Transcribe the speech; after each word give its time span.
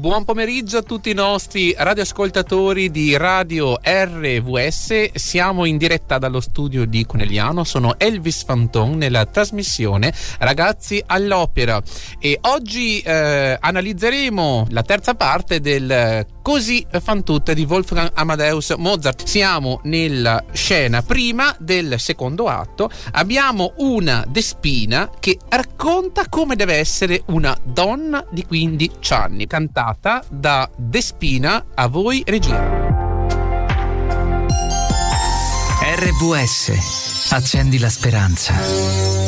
Buon 0.00 0.24
pomeriggio 0.24 0.78
a 0.78 0.82
tutti 0.82 1.10
i 1.10 1.14
nostri 1.14 1.74
radioascoltatori 1.76 2.90
di 2.90 3.18
Radio 3.18 3.78
RVS. 3.82 5.10
Siamo 5.12 5.66
in 5.66 5.76
diretta 5.76 6.16
dallo 6.16 6.40
studio 6.40 6.86
di 6.86 7.04
Conegliano. 7.04 7.64
Sono 7.64 7.98
Elvis 7.98 8.44
Fanton 8.44 8.96
nella 8.96 9.26
trasmissione 9.26 10.10
Ragazzi 10.38 11.02
all'Opera 11.04 11.82
e 12.18 12.38
oggi 12.40 13.00
eh, 13.00 13.58
analizzeremo 13.60 14.68
la 14.70 14.82
terza 14.82 15.12
parte 15.12 15.60
del 15.60 16.24
Così 16.42 16.86
fan 17.00 17.22
tutte 17.22 17.54
di 17.54 17.64
Wolfgang 17.64 18.10
Amadeus 18.14 18.70
Mozart. 18.76 19.24
Siamo 19.24 19.80
nella 19.84 20.42
scena 20.52 21.02
prima 21.02 21.54
del 21.58 22.00
secondo 22.00 22.48
atto. 22.48 22.90
Abbiamo 23.12 23.74
una 23.76 24.24
Despina 24.28 25.10
che 25.20 25.38
racconta 25.48 26.28
come 26.28 26.56
deve 26.56 26.74
essere 26.74 27.22
una 27.26 27.56
donna 27.62 28.24
di 28.30 28.44
15 28.44 29.12
anni, 29.12 29.46
cantata 29.46 30.24
da 30.28 30.68
Despina 30.76 31.66
a 31.74 31.86
voi 31.88 32.22
regia. 32.26 32.88
RVS. 35.82 37.28
Accendi 37.32 37.78
la 37.78 37.88
speranza. 37.88 39.19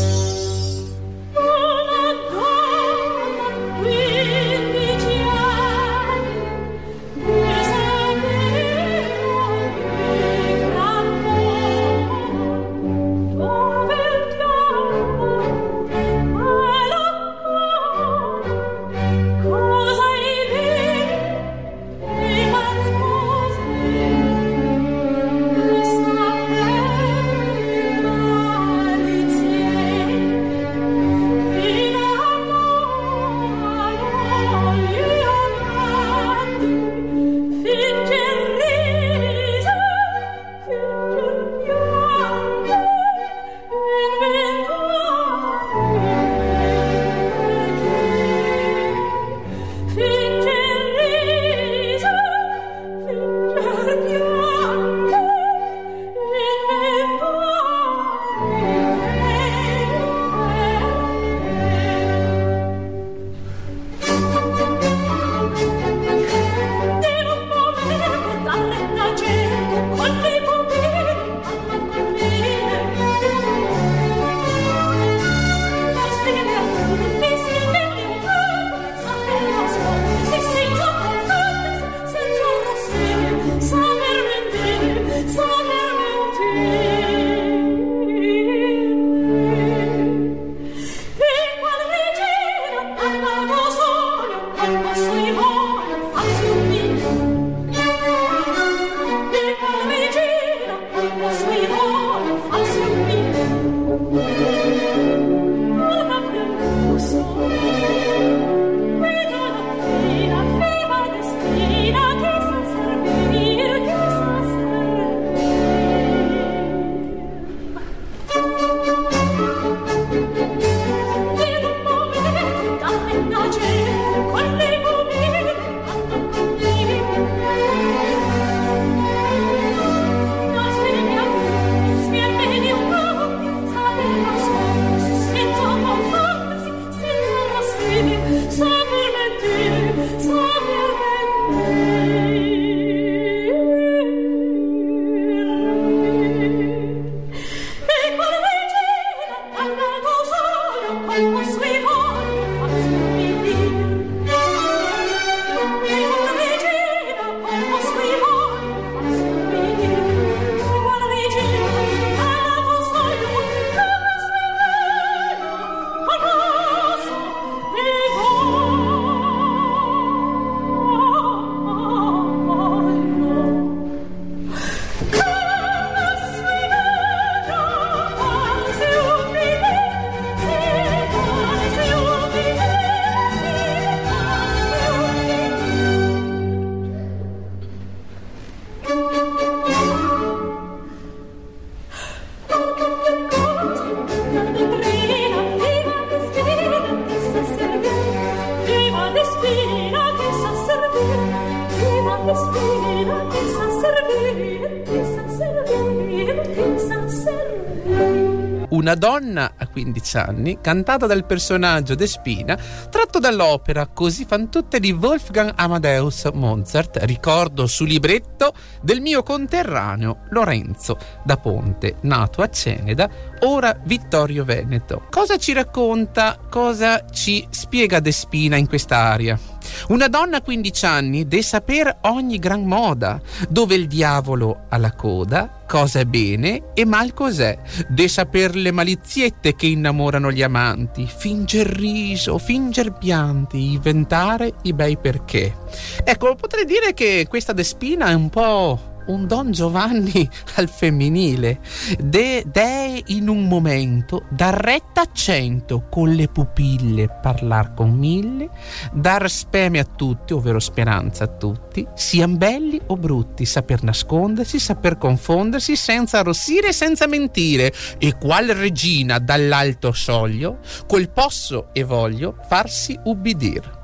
15 209.72 210.16
anni, 210.18 210.58
cantata 210.60 211.06
dal 211.06 211.24
personaggio 211.24 211.94
Despina, 211.94 212.56
tratto 212.90 213.18
dall'opera 213.18 213.88
Così 213.88 214.24
fan 214.24 214.50
tutte 214.50 214.78
di 214.78 214.92
Wolfgang 214.92 215.52
Amadeus 215.56 216.30
Mozart, 216.32 216.98
ricordo 217.02 217.66
su 217.66 217.84
libretto 217.84 218.52
del 218.82 219.00
mio 219.00 219.22
conterraneo 219.22 220.18
Lorenzo 220.30 220.96
da 221.24 221.36
Ponte, 221.36 221.96
nato 222.02 222.42
a 222.42 222.48
Ceneda, 222.48 223.10
ora 223.40 223.76
Vittorio 223.84 224.44
Veneto. 224.44 225.06
Cosa 225.10 225.36
ci 225.38 225.52
racconta, 225.52 226.38
cosa 226.48 227.06
ci 227.10 227.46
spiega 227.50 227.98
Despina 228.00 228.56
in 228.56 228.68
quest'aria? 228.68 229.51
Una 229.88 230.08
donna 230.08 230.38
a 230.38 230.42
15 230.42 230.86
anni 230.86 231.28
deve 231.28 231.42
saper 231.42 231.98
ogni 232.02 232.38
gran 232.38 232.64
moda, 232.64 233.20
dove 233.48 233.74
il 233.74 233.86
diavolo 233.86 234.64
ha 234.68 234.76
la 234.78 234.92
coda, 234.92 235.62
cosa 235.66 236.00
è 236.00 236.04
bene 236.04 236.72
e 236.74 236.84
mal 236.84 237.14
cos'è, 237.14 237.58
de 237.88 238.08
saper 238.08 238.54
le 238.54 238.70
maliziette 238.70 239.54
che 239.54 239.66
innamorano 239.66 240.30
gli 240.30 240.42
amanti, 240.42 241.06
finger 241.06 241.66
riso, 241.66 242.38
finger 242.38 242.92
pianti, 242.92 243.72
inventare 243.72 244.54
i 244.62 244.72
bei 244.72 244.96
perché. 244.98 245.56
Ecco, 246.04 246.34
potrei 246.34 246.64
dire 246.64 246.94
che 246.94 247.26
questa 247.28 247.52
Despina 247.52 248.08
è 248.08 248.14
un 248.14 248.28
po' 248.28 248.91
un 249.06 249.26
Don 249.26 249.50
Giovanni 249.50 250.28
al 250.56 250.68
femminile. 250.68 251.60
De, 251.98 252.44
de 252.46 253.02
in 253.06 253.28
un 253.28 253.46
momento 253.46 254.24
dar 254.30 254.54
retta 254.54 255.02
a 255.02 255.08
cento 255.12 255.86
con 255.90 256.10
le 256.10 256.28
pupille 256.28 257.08
parlar 257.20 257.74
con 257.74 257.92
mille, 257.92 258.48
dar 258.92 259.28
speme 259.28 259.78
a 259.78 259.84
tutti, 259.84 260.32
ovvero 260.32 260.58
speranza 260.58 261.24
a 261.24 261.28
tutti, 261.28 261.86
sian 261.94 262.36
belli 262.36 262.80
o 262.86 262.96
brutti, 262.96 263.44
saper 263.44 263.82
nascondersi, 263.82 264.58
saper 264.58 264.98
confondersi 264.98 265.76
senza 265.76 266.18
arrossire 266.18 266.68
e 266.68 266.72
senza 266.72 267.06
mentire. 267.06 267.72
E 267.98 268.16
qual 268.18 268.48
regina 268.48 269.18
dall'alto 269.18 269.92
soglio, 269.92 270.58
col 270.86 271.10
posso 271.10 271.68
e 271.72 271.84
voglio 271.84 272.36
farsi 272.48 272.98
ubbidir. 273.04 273.80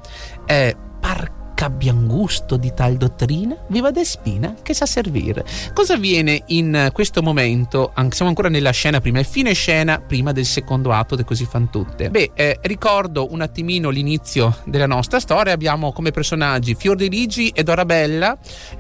Eh, 0.46 0.76
par 1.00 1.47
abbian 1.64 2.06
gusto 2.06 2.56
di 2.56 2.72
tal 2.74 2.96
dottrina, 2.96 3.56
viva 3.68 3.90
Despina 3.90 4.54
che 4.62 4.74
sa 4.74 4.86
servire. 4.86 5.44
Cosa 5.72 5.94
avviene 5.94 6.42
in 6.46 6.90
questo 6.92 7.22
momento? 7.22 7.92
Siamo 8.10 8.30
ancora 8.30 8.48
nella 8.48 8.70
scena 8.70 9.00
prima, 9.00 9.20
è 9.20 9.24
fine 9.24 9.52
scena 9.52 10.00
prima 10.00 10.32
del 10.32 10.46
secondo 10.46 10.92
atto 10.92 11.16
de 11.16 11.24
Così 11.24 11.44
fan 11.44 11.70
tutte. 11.70 12.10
Beh, 12.10 12.30
eh, 12.34 12.58
ricordo 12.62 13.32
un 13.32 13.40
attimino 13.40 13.90
l'inizio 13.90 14.58
della 14.64 14.86
nostra 14.86 15.20
storia, 15.20 15.52
abbiamo 15.52 15.92
come 15.92 16.10
personaggi 16.10 16.74
Fiordiligi 16.74 17.50
e 17.50 17.62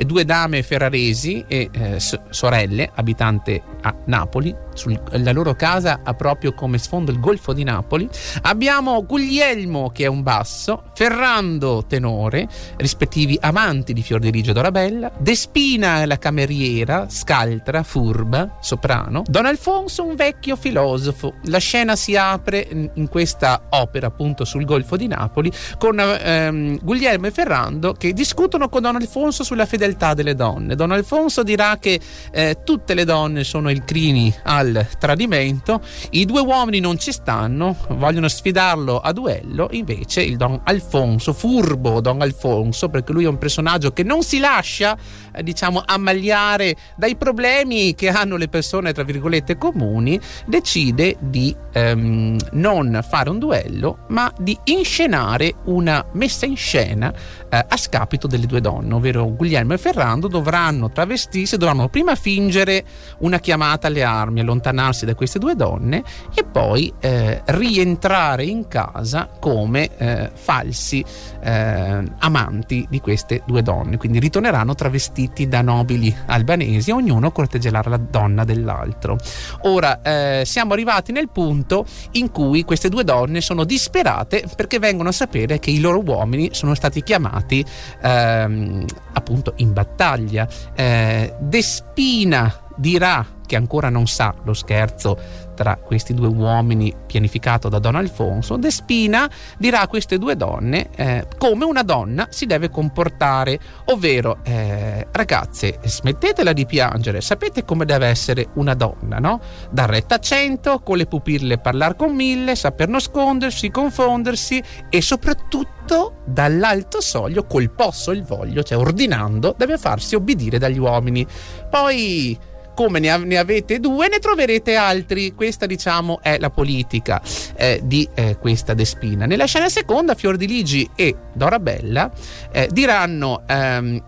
due 0.04 0.24
dame 0.24 0.62
ferraresi 0.62 1.44
e 1.46 1.68
eh, 1.72 1.98
sorelle, 2.30 2.90
abitante 2.94 3.62
a 3.82 3.94
Napoli, 4.06 4.54
sul, 4.78 4.98
la 5.10 5.32
loro 5.32 5.54
casa 5.54 6.00
ha 6.02 6.14
proprio 6.14 6.54
come 6.54 6.78
sfondo 6.78 7.10
il 7.10 7.20
Golfo 7.20 7.52
di 7.52 7.64
Napoli. 7.64 8.08
Abbiamo 8.42 9.04
Guglielmo 9.04 9.90
che 9.90 10.04
è 10.04 10.06
un 10.06 10.22
basso, 10.22 10.84
Ferrando 10.94 11.84
tenore, 11.86 12.48
rispettivi 12.76 13.36
amanti 13.40 13.92
di 13.92 14.02
Fiordiligi 14.02 14.52
Dorabella, 14.52 15.12
Despina 15.18 16.06
la 16.06 16.18
cameriera, 16.18 17.06
scaltra, 17.08 17.82
furba, 17.82 18.56
soprano, 18.60 19.22
Don 19.26 19.46
Alfonso 19.46 20.04
un 20.04 20.14
vecchio 20.14 20.56
filosofo. 20.56 21.34
La 21.44 21.58
scena 21.58 21.96
si 21.96 22.16
apre 22.16 22.66
in 22.70 23.08
questa 23.08 23.62
opera 23.70 24.06
appunto 24.06 24.44
sul 24.44 24.64
Golfo 24.64 24.96
di 24.96 25.06
Napoli 25.06 25.50
con 25.76 25.98
ehm, 26.00 26.78
Guglielmo 26.82 27.26
e 27.26 27.30
Ferrando 27.30 27.92
che 27.92 28.12
discutono 28.12 28.68
con 28.68 28.82
Don 28.82 28.96
Alfonso 28.96 29.42
sulla 29.42 29.66
fedeltà 29.66 30.14
delle 30.14 30.34
donne. 30.34 30.76
Don 30.76 30.92
Alfonso 30.92 31.42
dirà 31.42 31.78
che 31.78 32.00
eh, 32.30 32.58
tutte 32.64 32.94
le 32.94 33.04
donne 33.04 33.44
sono 33.44 33.70
il 33.70 33.84
crini 33.84 34.32
al 34.44 34.67
al 34.76 34.88
tradimento, 34.98 35.80
i 36.10 36.24
due 36.24 36.40
uomini 36.40 36.80
non 36.80 36.98
ci 36.98 37.12
stanno, 37.12 37.76
vogliono 37.90 38.28
sfidarlo 38.28 39.00
a 39.00 39.12
duello, 39.12 39.68
invece 39.72 40.22
il 40.22 40.36
Don 40.36 40.60
Alfonso, 40.64 41.32
furbo 41.32 42.00
Don 42.00 42.20
Alfonso, 42.20 42.88
perché 42.88 43.12
lui 43.12 43.24
è 43.24 43.28
un 43.28 43.38
personaggio 43.38 43.92
che 43.92 44.02
non 44.02 44.22
si 44.22 44.38
lascia, 44.38 44.96
eh, 45.32 45.42
diciamo, 45.42 45.82
ammagliare 45.84 46.76
dai 46.96 47.16
problemi 47.16 47.94
che 47.94 48.08
hanno 48.08 48.36
le 48.36 48.48
persone, 48.48 48.92
tra 48.92 49.04
virgolette, 49.04 49.56
comuni, 49.56 50.20
decide 50.46 51.16
di 51.20 51.54
ehm, 51.72 52.36
non 52.52 53.04
fare 53.08 53.30
un 53.30 53.38
duello, 53.38 54.04
ma 54.08 54.32
di 54.38 54.56
inscenare 54.64 55.54
una 55.64 56.04
messa 56.12 56.46
in 56.46 56.56
scena 56.56 57.12
eh, 57.48 57.64
a 57.68 57.76
scapito 57.76 58.26
delle 58.26 58.46
due 58.46 58.60
donne, 58.60 58.94
ovvero 58.94 59.32
Guglielmo 59.34 59.74
e 59.74 59.78
Ferrando 59.78 60.28
dovranno 60.28 60.90
travestirsi, 60.90 61.56
dovranno 61.56 61.88
prima 61.88 62.14
fingere 62.14 62.84
una 63.18 63.38
chiamata 63.38 63.86
alle 63.86 64.02
armi, 64.02 64.40
allontanarsi 64.40 64.57
da 64.60 65.14
queste 65.14 65.38
due 65.38 65.54
donne 65.54 66.02
e 66.34 66.44
poi 66.44 66.92
eh, 67.00 67.42
rientrare 67.46 68.44
in 68.44 68.68
casa 68.68 69.28
come 69.40 69.90
eh, 69.96 70.30
falsi 70.32 71.04
eh, 71.42 72.02
amanti 72.18 72.86
di 72.88 73.00
queste 73.00 73.42
due 73.46 73.62
donne. 73.62 73.96
Quindi 73.96 74.18
ritorneranno 74.18 74.74
travestiti 74.74 75.48
da 75.48 75.62
nobili 75.62 76.14
albanesi, 76.26 76.90
ognuno 76.90 77.30
corteggerà 77.30 77.82
la 77.84 77.96
donna 77.96 78.44
dell'altro. 78.44 79.18
Ora 79.62 80.00
eh, 80.02 80.42
siamo 80.44 80.72
arrivati 80.72 81.12
nel 81.12 81.28
punto 81.30 81.84
in 82.12 82.30
cui 82.30 82.64
queste 82.64 82.88
due 82.88 83.04
donne 83.04 83.40
sono 83.40 83.64
disperate 83.64 84.44
perché 84.56 84.78
vengono 84.78 85.10
a 85.10 85.12
sapere 85.12 85.58
che 85.58 85.70
i 85.70 85.80
loro 85.80 86.00
uomini 86.00 86.50
sono 86.52 86.74
stati 86.74 87.02
chiamati 87.02 87.64
ehm, 88.02 88.84
appunto 89.12 89.52
in 89.56 89.72
battaglia. 89.72 90.48
Eh, 90.74 91.34
Despina 91.40 92.66
dirà 92.76 93.24
che 93.48 93.56
ancora 93.56 93.88
non 93.88 94.06
sa 94.06 94.34
lo 94.44 94.52
scherzo 94.52 95.46
tra 95.54 95.76
questi 95.76 96.12
due 96.14 96.28
uomini 96.28 96.94
pianificato 97.06 97.68
da 97.68 97.78
Don 97.78 97.96
Alfonso, 97.96 98.56
Despina 98.56 99.28
dirà 99.58 99.80
a 99.80 99.88
queste 99.88 100.18
due 100.18 100.36
donne 100.36 100.90
eh, 100.94 101.26
come 101.38 101.64
una 101.64 101.82
donna 101.82 102.28
si 102.30 102.44
deve 102.46 102.68
comportare, 102.70 103.58
ovvero 103.86 104.38
eh, 104.44 105.08
ragazze 105.10 105.80
smettetela 105.82 106.52
di 106.52 106.66
piangere, 106.66 107.22
sapete 107.22 107.64
come 107.64 107.86
deve 107.86 108.06
essere 108.06 108.50
una 108.54 108.74
donna, 108.74 109.18
no? 109.18 109.40
Dar 109.70 109.88
retta 109.88 110.16
a 110.16 110.20
cento, 110.20 110.80
con 110.80 110.98
le 110.98 111.06
pupille 111.06 111.58
parlare 111.58 111.96
con 111.96 112.14
mille, 112.14 112.54
saper 112.54 112.88
nascondersi, 112.88 113.70
confondersi 113.70 114.62
e 114.90 115.00
soprattutto 115.00 116.18
dall'alto 116.26 117.00
soglio 117.00 117.46
col 117.46 117.70
posso 117.70 118.10
il 118.12 118.22
voglio, 118.22 118.62
cioè 118.62 118.76
ordinando, 118.76 119.54
deve 119.56 119.78
farsi 119.78 120.14
obbedire 120.14 120.58
dagli 120.58 120.78
uomini. 120.78 121.26
Poi 121.70 122.38
come 122.78 123.00
ne, 123.00 123.16
ne, 123.16 123.38
avete 123.38 123.80
due, 123.80 124.06
ne 124.08 124.20
troverete 124.20 124.76
altri. 124.76 125.34
Questa, 125.34 125.66
diciamo, 125.66 126.20
è 126.22 126.38
la 126.38 126.50
politica 126.50 127.20
eh, 127.56 127.80
di 127.82 128.08
eh, 128.14 128.36
questa 128.38 128.72
Despina. 128.72 129.26
Nella 129.26 129.46
scena 129.46 129.68
seconda, 129.68 130.14
Fiordiligi 130.14 130.88
e 130.94 131.16
Dorabella 131.34 132.08
eh, 132.52 132.68
diranno. 132.70 133.42
Ehm, 133.48 134.00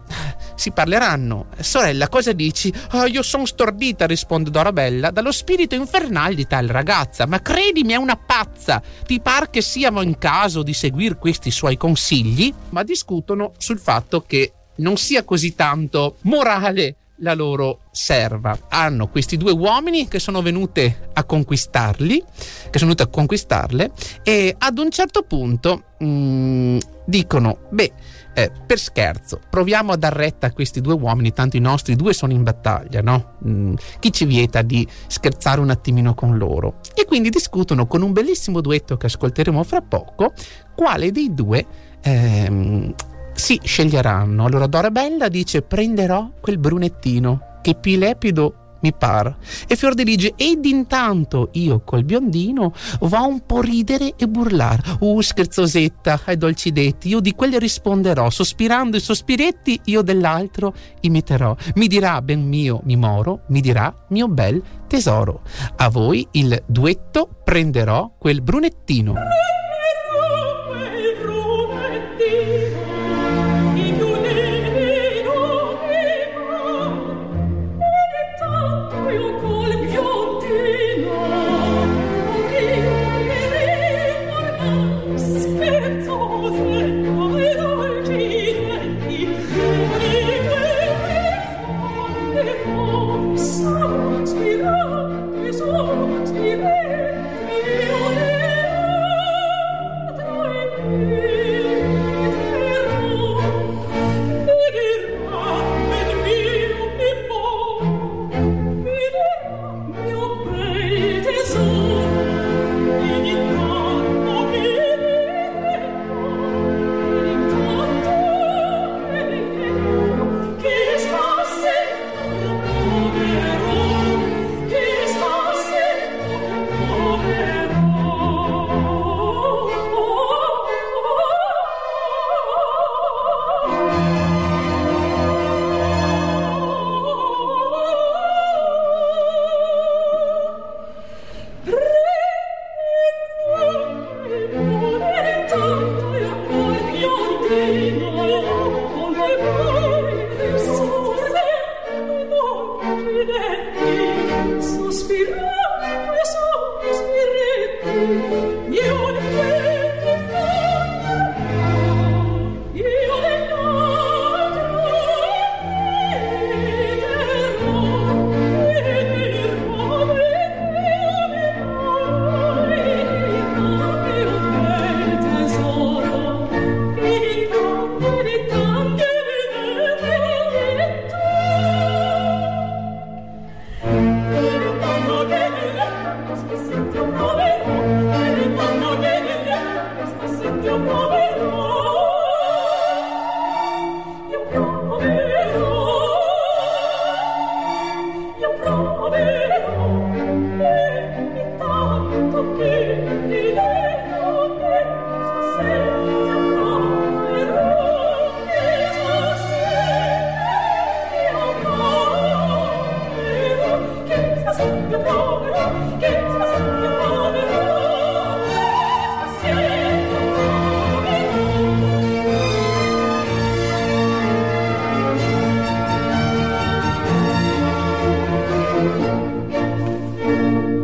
si 0.54 0.70
parleranno. 0.70 1.46
Sorella, 1.58 2.08
cosa 2.08 2.32
dici? 2.32 2.72
Oh, 2.92 3.06
io 3.06 3.22
sono 3.22 3.44
stordita, 3.44 4.06
risponde 4.06 4.50
Dorabella, 4.50 5.10
dallo 5.10 5.32
spirito 5.32 5.74
infernale 5.74 6.36
di 6.36 6.46
tal 6.46 6.68
ragazza. 6.68 7.26
Ma 7.26 7.42
credimi, 7.42 7.94
è 7.94 7.96
una 7.96 8.16
pazza. 8.16 8.80
Ti 9.04 9.20
par 9.20 9.50
che 9.50 9.62
siamo 9.62 10.00
in 10.00 10.16
caso 10.16 10.62
di 10.62 10.74
seguire 10.74 11.16
questi 11.16 11.50
suoi 11.50 11.76
consigli? 11.76 12.54
Ma 12.68 12.84
discutono 12.84 13.52
sul 13.56 13.80
fatto 13.80 14.22
che 14.24 14.52
non 14.76 14.96
sia 14.96 15.24
così 15.24 15.56
tanto 15.56 16.18
morale 16.22 16.96
la 17.20 17.34
loro 17.34 17.80
serva. 17.90 18.56
Hanno 18.68 19.08
questi 19.08 19.36
due 19.36 19.52
uomini 19.52 20.08
che 20.08 20.18
sono 20.18 20.42
venute 20.42 21.10
a 21.12 21.24
conquistarli, 21.24 22.22
che 22.70 22.78
sono 22.78 22.92
venute 22.92 23.02
a 23.02 23.06
conquistarle 23.06 23.90
e 24.22 24.54
ad 24.58 24.78
un 24.78 24.90
certo 24.90 25.22
punto 25.22 25.82
mh, 25.98 26.06
mm, 26.06 26.78
dicono, 27.04 27.58
beh, 27.70 27.92
eh, 28.32 28.50
per 28.66 28.78
scherzo, 28.78 29.40
proviamo 29.50 29.92
a 29.92 29.96
dar 29.96 30.12
retta 30.12 30.46
a 30.46 30.52
questi 30.52 30.80
due 30.80 30.94
uomini, 30.94 31.32
tanto 31.32 31.56
i 31.56 31.60
nostri 31.60 31.96
due 31.96 32.12
sono 32.12 32.32
in 32.32 32.42
battaglia, 32.42 33.02
no? 33.02 33.34
Mm, 33.46 33.74
chi 33.98 34.12
ci 34.12 34.24
vieta 34.24 34.62
di 34.62 34.86
scherzare 35.08 35.60
un 35.60 35.70
attimino 35.70 36.14
con 36.14 36.38
loro? 36.38 36.78
E 36.94 37.04
quindi 37.04 37.30
discutono 37.30 37.86
con 37.86 38.02
un 38.02 38.12
bellissimo 38.12 38.60
duetto 38.60 38.96
che 38.96 39.06
ascolteremo 39.06 39.62
fra 39.64 39.82
poco, 39.82 40.32
quale 40.74 41.10
dei 41.10 41.34
due 41.34 41.66
ehm, 42.00 42.94
si 43.40 43.58
sceglieranno. 43.62 44.44
Allora 44.44 44.66
Dorabella 44.66 45.28
dice 45.28 45.62
prenderò 45.62 46.30
quel 46.40 46.58
brunettino 46.58 47.58
che 47.62 47.74
pilepido 47.74 48.54
mi 48.82 48.92
par. 48.92 49.36
E 49.66 49.76
Fiordiligi, 49.76 50.34
ed 50.36 50.64
intanto 50.64 51.48
io 51.52 51.82
col 51.84 52.04
biondino 52.04 52.72
va 53.00 53.20
un 53.20 53.44
po' 53.44 53.60
ridere 53.60 54.14
e 54.16 54.28
burlar. 54.28 54.98
Uh, 55.00 55.20
scherzosetta, 55.20 56.20
ai 56.24 56.36
dolci 56.36 56.70
detti, 56.70 57.08
io 57.08 57.20
di 57.20 57.34
quelle 57.34 57.58
risponderò, 57.58 58.30
sospirando 58.30 58.96
i 58.96 59.00
sospiretti, 59.00 59.80
io 59.84 60.02
dell'altro 60.02 60.74
imiterò. 61.00 61.56
Mi 61.74 61.86
dirà, 61.86 62.22
ben 62.22 62.46
mio, 62.46 62.80
mi 62.84 62.96
moro, 62.96 63.42
mi 63.48 63.60
dirà, 63.60 63.94
mio 64.08 64.28
bel 64.28 64.62
tesoro. 64.86 65.42
A 65.76 65.88
voi 65.88 66.26
il 66.32 66.62
duetto 66.66 67.28
prenderò 67.44 68.12
quel 68.18 68.42
brunettino. 68.42 69.14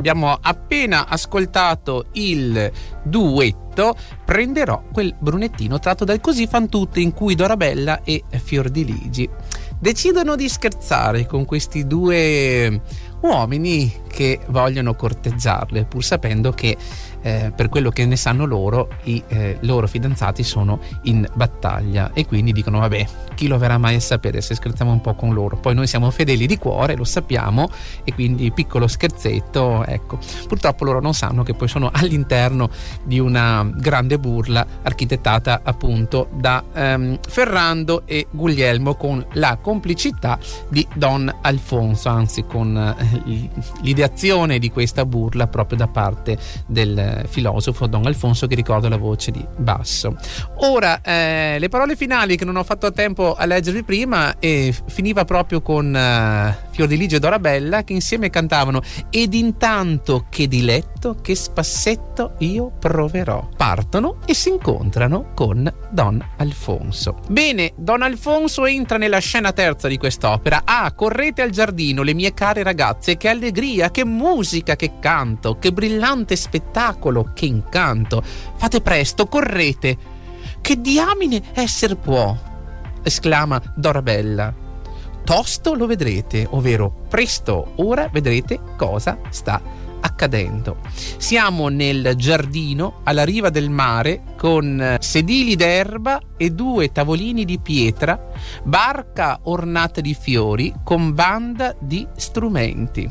Abbiamo 0.08 0.38
appena 0.40 1.08
ascoltato 1.08 2.06
il 2.12 2.70
duetto 3.02 3.64
Prenderò 4.24 4.84
quel 4.90 5.14
brunettino 5.18 5.78
tratto 5.78 6.04
dal 6.04 6.20
Così 6.20 6.46
fan 6.46 6.68
tutte 6.68 7.00
in 7.00 7.12
cui 7.12 7.34
Dorabella 7.34 8.02
e 8.04 8.22
Fiordiligi 8.30 9.28
decidono 9.78 10.36
di 10.36 10.48
scherzare 10.48 11.26
con 11.26 11.44
questi 11.44 11.86
due 11.86 12.80
uomini 13.20 13.92
che 14.08 14.40
vogliono 14.48 14.94
corteggiarle 14.94 15.84
pur 15.84 16.02
sapendo 16.02 16.52
che 16.52 16.76
eh, 17.26 17.50
per 17.50 17.68
quello 17.68 17.90
che 17.90 18.06
ne 18.06 18.14
sanno 18.14 18.44
loro, 18.44 18.88
i 19.04 19.20
eh, 19.26 19.58
loro 19.62 19.88
fidanzati 19.88 20.44
sono 20.44 20.78
in 21.02 21.28
battaglia 21.34 22.12
e 22.12 22.24
quindi 22.24 22.52
dicono 22.52 22.78
vabbè, 22.78 23.04
chi 23.34 23.48
lo 23.48 23.58
verrà 23.58 23.78
mai 23.78 23.96
a 23.96 24.00
sapere 24.00 24.40
se 24.40 24.54
scherziamo 24.54 24.92
un 24.92 25.00
po' 25.00 25.14
con 25.14 25.34
loro. 25.34 25.56
Poi 25.56 25.74
noi 25.74 25.88
siamo 25.88 26.08
fedeli 26.12 26.46
di 26.46 26.56
cuore, 26.56 26.94
lo 26.94 27.02
sappiamo 27.02 27.68
e 28.04 28.14
quindi 28.14 28.52
piccolo 28.52 28.86
scherzetto, 28.86 29.84
ecco. 29.84 30.20
Purtroppo 30.46 30.84
loro 30.84 31.00
non 31.00 31.14
sanno 31.14 31.42
che 31.42 31.54
poi 31.54 31.66
sono 31.66 31.90
all'interno 31.92 32.70
di 33.02 33.18
una 33.18 33.68
grande 33.74 34.20
burla 34.20 34.64
architettata 34.82 35.62
appunto 35.64 36.28
da 36.32 36.62
ehm, 36.72 37.18
Ferrando 37.26 38.02
e 38.06 38.28
Guglielmo 38.30 38.94
con 38.94 39.26
la 39.32 39.58
complicità 39.60 40.38
di 40.68 40.86
Don 40.94 41.38
Alfonso, 41.42 42.08
anzi 42.08 42.44
con 42.44 42.76
eh, 42.76 43.50
l'ideazione 43.82 44.60
di 44.60 44.70
questa 44.70 45.04
burla 45.04 45.48
proprio 45.48 45.76
da 45.76 45.88
parte 45.88 46.38
del 46.66 47.14
filosofo 47.26 47.86
Don 47.86 48.06
Alfonso 48.06 48.46
che 48.46 48.54
ricorda 48.54 48.88
la 48.88 48.96
voce 48.96 49.30
di 49.30 49.44
basso. 49.56 50.16
Ora, 50.56 51.00
eh, 51.02 51.56
le 51.58 51.68
parole 51.68 51.96
finali 51.96 52.36
che 52.36 52.44
non 52.44 52.56
ho 52.56 52.64
fatto 52.64 52.86
a 52.86 52.90
tempo 52.90 53.34
a 53.34 53.44
leggervi 53.46 53.82
prima 53.82 54.38
e 54.38 54.74
finiva 54.86 55.24
proprio 55.24 55.62
con 55.62 55.94
Fiordiligio 56.76 57.16
e 57.16 57.20
Dorabella 57.20 57.84
che 57.84 57.94
insieme 57.94 58.28
cantavano 58.28 58.82
ed 59.08 59.32
intanto 59.32 60.26
che 60.28 60.46
diletto, 60.46 61.16
che 61.22 61.34
spassetto 61.34 62.34
io 62.40 62.70
proverò. 62.78 63.48
Partono 63.56 64.18
e 64.26 64.34
si 64.34 64.50
incontrano 64.50 65.32
con 65.34 65.72
Don 65.88 66.22
Alfonso. 66.36 67.20
Bene, 67.30 67.72
Don 67.76 68.02
Alfonso 68.02 68.66
entra 68.66 68.98
nella 68.98 69.20
scena 69.20 69.52
terza 69.52 69.88
di 69.88 69.96
quest'opera. 69.96 70.62
Ah, 70.66 70.92
correte 70.92 71.40
al 71.40 71.48
giardino, 71.48 72.02
le 72.02 72.12
mie 72.12 72.34
care 72.34 72.62
ragazze, 72.62 73.16
che 73.16 73.28
allegria, 73.28 73.90
che 73.90 74.04
musica, 74.04 74.76
che 74.76 74.98
canto, 75.00 75.56
che 75.58 75.72
brillante 75.72 76.36
spettacolo, 76.36 77.30
che 77.34 77.46
incanto! 77.46 78.22
Fate 78.22 78.82
presto, 78.82 79.24
correte! 79.28 79.96
Che 80.60 80.78
diamine 80.78 81.42
esser 81.54 81.96
può! 81.96 82.36
esclama 83.02 83.62
Dorabella. 83.74 84.65
Tosto 85.26 85.74
lo 85.74 85.88
vedrete, 85.88 86.46
ovvero 86.50 87.02
presto, 87.08 87.72
ora 87.78 88.08
vedrete 88.12 88.60
cosa 88.76 89.18
sta 89.30 89.60
accadendo. 89.98 90.76
Siamo 91.16 91.66
nel 91.66 92.12
giardino 92.14 93.00
alla 93.02 93.24
riva 93.24 93.50
del 93.50 93.68
mare 93.68 94.22
con 94.36 94.96
sedili 95.00 95.56
d'erba 95.56 96.20
e 96.36 96.50
due 96.50 96.92
tavolini 96.92 97.44
di 97.44 97.58
pietra, 97.58 98.30
barca 98.62 99.40
ornata 99.42 100.00
di 100.00 100.14
fiori 100.14 100.72
con 100.84 101.12
banda 101.12 101.74
di 101.80 102.06
strumenti. 102.14 103.10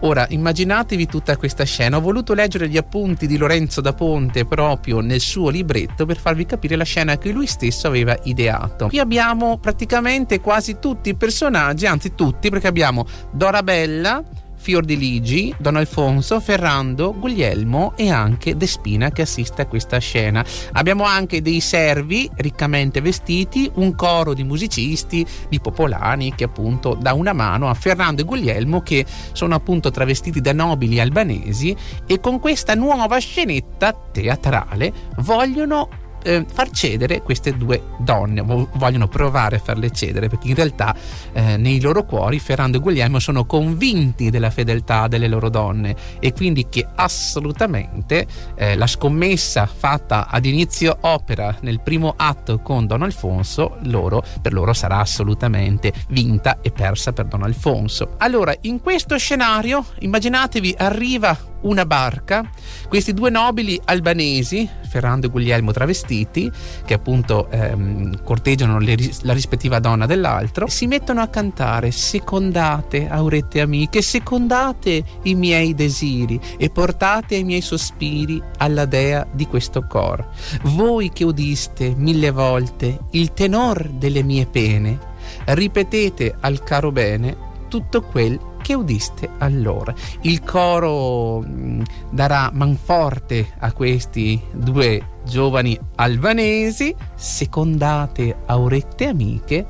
Ora 0.00 0.26
immaginatevi 0.28 1.06
tutta 1.06 1.36
questa 1.36 1.64
scena. 1.64 1.96
Ho 1.96 2.00
voluto 2.00 2.34
leggere 2.34 2.68
gli 2.68 2.76
appunti 2.76 3.26
di 3.26 3.36
Lorenzo 3.36 3.80
da 3.80 3.92
Ponte 3.92 4.44
proprio 4.44 5.00
nel 5.00 5.20
suo 5.20 5.50
libretto 5.50 6.06
per 6.06 6.18
farvi 6.18 6.46
capire 6.46 6.76
la 6.76 6.84
scena 6.84 7.18
che 7.18 7.30
lui 7.30 7.46
stesso 7.46 7.86
aveva 7.86 8.18
ideato. 8.24 8.88
Qui 8.88 8.98
abbiamo 8.98 9.58
praticamente 9.58 10.40
quasi 10.40 10.78
tutti 10.78 11.10
i 11.10 11.14
personaggi, 11.14 11.86
anzi 11.86 12.14
tutti, 12.14 12.50
perché 12.50 12.66
abbiamo 12.66 13.06
Dorabella 13.30 14.22
Fiordiligi, 14.60 15.54
Don 15.58 15.76
Alfonso, 15.76 16.38
Ferrando, 16.38 17.14
Guglielmo 17.14 17.94
e 17.96 18.10
anche 18.10 18.58
Despina 18.58 19.10
che 19.10 19.22
assiste 19.22 19.62
a 19.62 19.66
questa 19.66 19.96
scena. 19.98 20.44
Abbiamo 20.72 21.04
anche 21.04 21.40
dei 21.40 21.60
servi 21.60 22.30
riccamente 22.36 23.00
vestiti, 23.00 23.70
un 23.76 23.94
coro 23.94 24.34
di 24.34 24.44
musicisti, 24.44 25.26
di 25.48 25.60
popolani 25.60 26.34
che 26.34 26.44
appunto 26.44 26.94
dà 26.94 27.14
una 27.14 27.32
mano 27.32 27.70
a 27.70 27.74
Ferrando 27.74 28.20
e 28.20 28.24
Guglielmo 28.26 28.82
che 28.82 29.06
sono 29.32 29.54
appunto 29.54 29.90
travestiti 29.90 30.42
da 30.42 30.52
nobili 30.52 31.00
albanesi 31.00 31.74
e 32.06 32.20
con 32.20 32.38
questa 32.38 32.74
nuova 32.74 33.18
scenetta 33.18 33.94
teatrale 34.12 34.92
vogliono 35.16 36.08
eh, 36.22 36.44
far 36.52 36.70
cedere 36.70 37.22
queste 37.22 37.56
due 37.56 37.82
donne, 37.98 38.42
vogliono 38.42 39.08
provare 39.08 39.56
a 39.56 39.58
farle 39.58 39.90
cedere 39.90 40.28
perché 40.28 40.48
in 40.48 40.54
realtà 40.54 40.94
eh, 41.32 41.56
nei 41.56 41.80
loro 41.80 42.04
cuori 42.04 42.38
Ferrando 42.38 42.78
e 42.78 42.80
Guglielmo 42.80 43.18
sono 43.18 43.44
convinti 43.44 44.30
della 44.30 44.50
fedeltà 44.50 45.08
delle 45.08 45.28
loro 45.28 45.48
donne 45.48 45.94
e 46.18 46.32
quindi 46.32 46.68
che 46.68 46.86
assolutamente 46.94 48.26
eh, 48.54 48.76
la 48.76 48.86
scommessa 48.86 49.66
fatta 49.66 50.28
ad 50.28 50.44
inizio 50.44 50.96
opera 51.02 51.56
nel 51.60 51.80
primo 51.80 52.14
atto 52.16 52.60
con 52.60 52.86
Don 52.86 53.02
Alfonso 53.02 53.76
loro, 53.82 54.22
per 54.40 54.52
loro 54.52 54.72
sarà 54.72 54.98
assolutamente 54.98 55.92
vinta 56.08 56.58
e 56.60 56.70
persa 56.70 57.12
per 57.12 57.26
Don 57.26 57.42
Alfonso. 57.42 58.14
Allora 58.18 58.54
in 58.62 58.80
questo 58.80 59.16
scenario 59.18 59.84
immaginatevi 60.00 60.74
arriva 60.78 61.49
una 61.62 61.84
barca, 61.86 62.48
questi 62.88 63.12
due 63.12 63.30
nobili 63.30 63.80
albanesi, 63.84 64.68
Ferrando 64.88 65.26
e 65.26 65.30
Guglielmo 65.30 65.72
travestiti, 65.72 66.50
che 66.84 66.94
appunto 66.94 67.48
ehm, 67.50 68.24
corteggiano 68.24 68.78
le, 68.78 68.96
la 69.22 69.32
rispettiva 69.32 69.78
donna 69.78 70.06
dell'altro, 70.06 70.66
si 70.68 70.86
mettono 70.86 71.20
a 71.20 71.28
cantare 71.28 71.90
secondate, 71.90 73.08
aurette 73.08 73.60
amiche, 73.60 74.02
secondate 74.02 75.04
i 75.22 75.34
miei 75.34 75.74
desiri 75.74 76.40
e 76.56 76.70
portate 76.70 77.36
i 77.36 77.44
miei 77.44 77.60
sospiri 77.60 78.42
alla 78.58 78.84
dea 78.84 79.26
di 79.30 79.46
questo 79.46 79.86
cor. 79.86 80.26
Voi 80.62 81.10
che 81.10 81.24
udiste 81.24 81.94
mille 81.96 82.30
volte 82.30 82.98
il 83.10 83.32
tenor 83.32 83.88
delle 83.90 84.22
mie 84.22 84.46
pene, 84.46 84.98
ripetete 85.44 86.36
al 86.40 86.62
caro 86.62 86.90
bene 86.90 87.48
tutto 87.68 88.02
quel 88.02 88.49
che 88.60 88.74
udiste 88.74 89.28
allora. 89.38 89.94
Il 90.22 90.42
coro 90.42 91.40
mm, 91.40 91.82
darà 92.10 92.50
manforte 92.52 93.54
a 93.58 93.72
questi 93.72 94.40
due 94.52 95.18
giovani 95.24 95.78
albanesi, 95.96 96.94
secondate 97.14 98.36
aurette 98.46 99.06
amiche, 99.06 99.66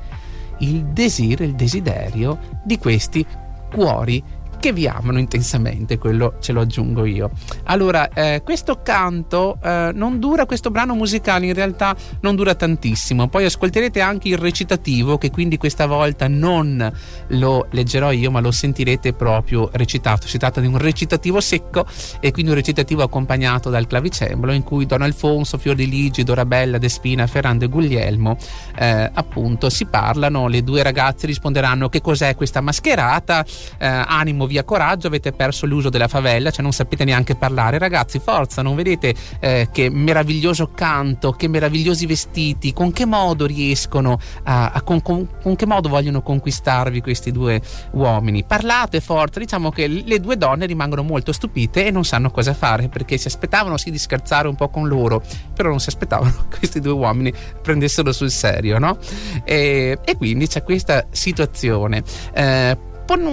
il 0.59 0.85
desire, 0.85 1.45
il 1.45 1.55
desiderio 1.55 2.37
di 2.63 2.77
questi 2.77 3.25
cuori 3.73 4.23
che 4.61 4.71
vi 4.71 4.87
amano 4.87 5.17
intensamente, 5.17 5.97
quello 5.97 6.35
ce 6.39 6.51
lo 6.51 6.61
aggiungo 6.61 7.03
io. 7.03 7.31
Allora, 7.63 8.09
eh, 8.09 8.41
questo 8.45 8.81
canto 8.83 9.57
eh, 9.61 9.89
non 9.93 10.19
dura, 10.19 10.45
questo 10.45 10.69
brano 10.69 10.93
musicale 10.93 11.47
in 11.47 11.53
realtà 11.55 11.95
non 12.21 12.35
dura 12.35 12.53
tantissimo, 12.53 13.27
poi 13.27 13.45
ascolterete 13.45 13.99
anche 13.99 14.29
il 14.29 14.37
recitativo 14.37 15.17
che 15.17 15.31
quindi 15.31 15.57
questa 15.57 15.87
volta 15.87 16.27
non 16.27 16.93
lo 17.29 17.67
leggerò 17.71 18.11
io 18.11 18.29
ma 18.29 18.39
lo 18.39 18.51
sentirete 18.51 19.13
proprio 19.13 19.67
recitato, 19.73 20.27
si 20.27 20.37
tratta 20.37 20.61
di 20.61 20.67
un 20.67 20.77
recitativo 20.77 21.41
secco 21.41 21.85
e 22.19 22.31
quindi 22.31 22.51
un 22.51 22.57
recitativo 22.57 23.01
accompagnato 23.01 23.71
dal 23.71 23.87
clavicembalo 23.87 24.53
in 24.53 24.61
cui 24.61 24.85
Don 24.85 25.01
Alfonso, 25.01 25.57
Fiordiligi, 25.57 26.23
Dorabella, 26.23 26.77
Despina, 26.77 27.25
Ferrando 27.25 27.65
e 27.65 27.67
Guglielmo 27.67 28.37
eh, 28.75 29.09
appunto 29.11 29.71
si 29.71 29.85
parlano, 29.85 30.47
le 30.47 30.63
due 30.63 30.83
ragazze 30.83 31.25
risponderanno 31.25 31.89
che 31.89 31.99
cos'è 31.99 32.35
questa 32.35 32.61
mascherata, 32.61 33.43
eh, 33.79 33.87
animo 33.87 34.49
via 34.51 34.63
coraggio, 34.65 35.07
avete 35.07 35.31
perso 35.31 35.65
l'uso 35.65 35.89
della 35.89 36.09
favella, 36.09 36.51
cioè 36.51 36.61
non 36.61 36.73
sapete 36.73 37.05
neanche 37.05 37.35
parlare, 37.35 37.77
ragazzi 37.77 38.19
forza, 38.19 38.61
non 38.61 38.75
vedete 38.75 39.15
eh, 39.39 39.69
che 39.71 39.89
meraviglioso 39.89 40.71
canto, 40.75 41.31
che 41.31 41.47
meravigliosi 41.47 42.05
vestiti, 42.05 42.73
con 42.73 42.91
che 42.91 43.05
modo 43.05 43.45
riescono 43.45 44.19
a, 44.43 44.71
a 44.71 44.81
con, 44.81 45.01
con, 45.01 45.25
con, 45.41 45.55
che 45.55 45.65
modo 45.65 45.87
vogliono 45.87 46.21
conquistarvi 46.21 46.99
questi 46.99 47.31
due 47.31 47.61
uomini, 47.91 48.43
parlate 48.43 48.99
forza, 48.99 49.39
diciamo 49.39 49.71
che 49.71 49.87
le 49.87 50.19
due 50.19 50.37
donne 50.37 50.65
rimangono 50.65 51.03
molto 51.03 51.31
stupite 51.31 51.85
e 51.85 51.91
non 51.91 52.03
sanno 52.03 52.29
cosa 52.29 52.53
fare 52.53 52.89
perché 52.89 53.17
si 53.17 53.27
aspettavano 53.27 53.77
sì 53.77 53.89
di 53.89 53.97
scherzare 53.97 54.49
un 54.49 54.55
po' 54.55 54.67
con 54.67 54.87
loro, 54.87 55.23
però 55.55 55.69
non 55.69 55.79
si 55.79 55.87
aspettavano 55.87 56.47
che 56.49 56.57
questi 56.57 56.81
due 56.81 56.91
uomini 56.91 57.33
prendessero 57.61 58.11
sul 58.11 58.29
serio, 58.29 58.77
no? 58.79 58.97
E, 59.45 59.97
e 60.03 60.17
quindi 60.17 60.47
c'è 60.47 60.63
questa 60.63 61.05
situazione. 61.11 62.03
Eh, 62.33 62.89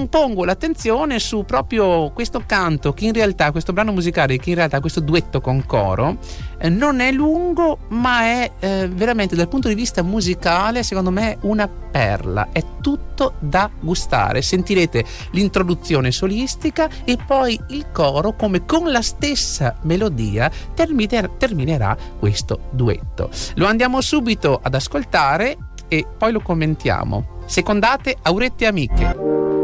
pongo 0.08 0.44
l'attenzione 0.44 1.18
su 1.18 1.44
proprio 1.44 2.10
questo 2.10 2.42
canto 2.44 2.92
che 2.92 3.04
in 3.04 3.12
realtà, 3.12 3.52
questo 3.52 3.72
brano 3.72 3.92
musicale 3.92 4.36
che 4.38 4.50
in 4.50 4.56
realtà 4.56 4.80
questo 4.80 5.00
duetto 5.00 5.40
con 5.40 5.64
coro 5.66 6.18
eh, 6.58 6.68
non 6.68 7.00
è 7.00 7.12
lungo 7.12 7.78
ma 7.88 8.22
è 8.22 8.50
eh, 8.58 8.88
veramente 8.92 9.36
dal 9.36 9.48
punto 9.48 9.68
di 9.68 9.74
vista 9.74 10.02
musicale 10.02 10.82
secondo 10.82 11.10
me 11.10 11.38
una 11.42 11.68
perla, 11.68 12.48
è 12.52 12.62
tutto 12.80 13.34
da 13.38 13.70
gustare, 13.80 14.42
sentirete 14.42 15.04
l'introduzione 15.32 16.10
solistica 16.10 16.88
e 17.04 17.16
poi 17.16 17.58
il 17.68 17.90
coro 17.92 18.34
come 18.34 18.64
con 18.64 18.90
la 18.90 19.02
stessa 19.02 19.76
melodia 19.82 20.50
terminer- 20.74 21.36
terminerà 21.38 21.96
questo 22.18 22.60
duetto. 22.70 23.30
Lo 23.54 23.66
andiamo 23.66 24.00
subito 24.00 24.58
ad 24.62 24.74
ascoltare 24.74 25.56
e 25.88 26.06
poi 26.16 26.32
lo 26.32 26.40
commentiamo. 26.40 27.36
Secondate 27.46 28.16
Aurette 28.22 28.66
Amiche. 28.66 29.57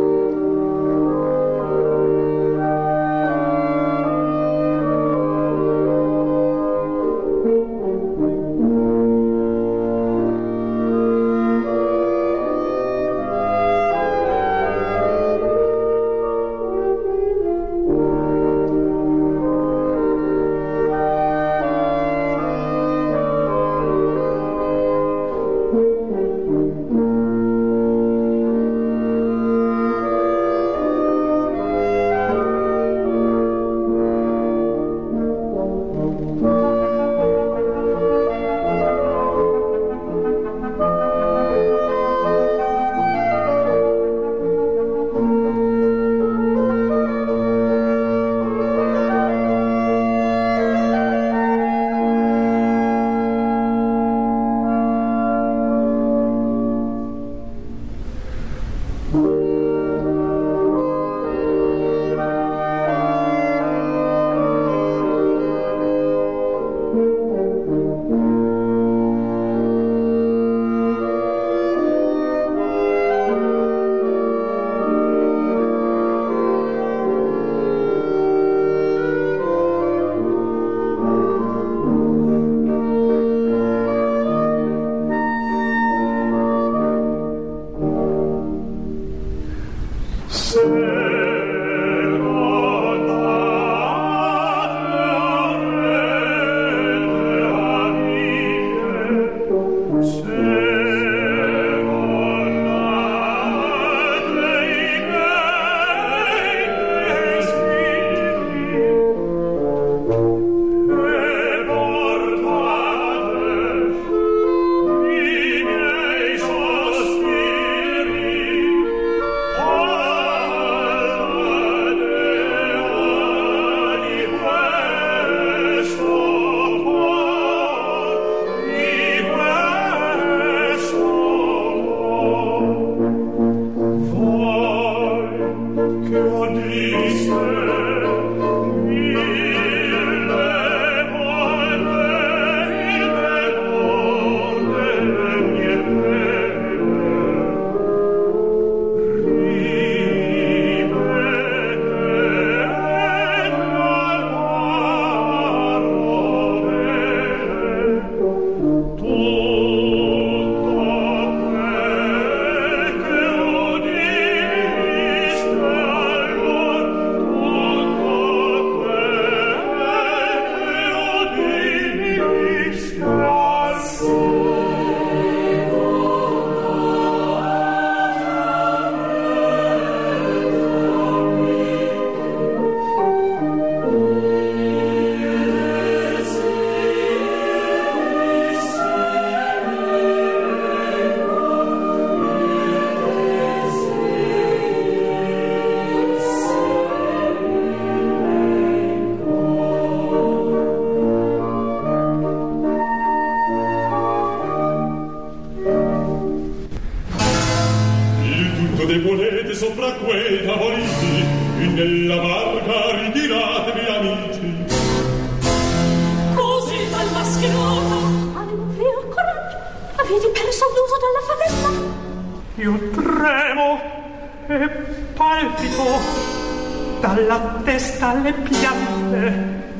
Alle 228.24 228.32
piante. 228.32 229.22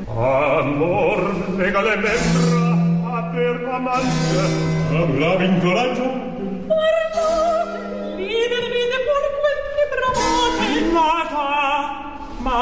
Amor, 0.07 1.19
lega 1.57 1.81
le 1.81 1.95
membra 1.95 3.17
a 3.17 3.23
per 3.33 3.69
amante, 3.73 4.39
avrà 4.93 5.35
vinto 5.35 5.73
ragione. 5.73 6.23
Guardate, 6.67 7.79
liberi 8.17 8.67
vide 8.75 8.97
pure 9.05 9.27
quel 9.41 9.59
che 9.75 9.85
bramate. 9.91 10.65
Nata, 10.93 11.47
ma 12.37 12.59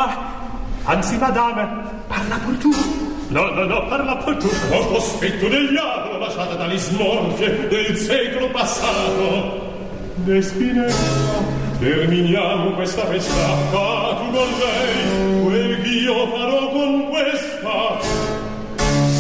anzi, 0.86 1.18
madame, 1.18 1.68
parla 2.08 2.38
pur 2.46 2.58
tu. 2.58 2.72
No, 3.28 3.50
no, 3.50 3.64
no, 3.66 3.88
parla 3.88 4.16
pur 4.18 4.38
tu. 4.38 4.50
Ho 4.72 4.88
cospetto 4.88 5.48
del 5.50 5.70
diavolo 5.70 6.18
lasciata 6.18 6.56
dalle 6.56 6.78
smorfie 6.78 7.68
del 7.68 7.98
secolo 7.98 8.50
passato. 8.52 9.72
Despinetta, 10.16 10.94
terminiamo 11.80 12.72
questa 12.72 13.06
festa 13.06 14.03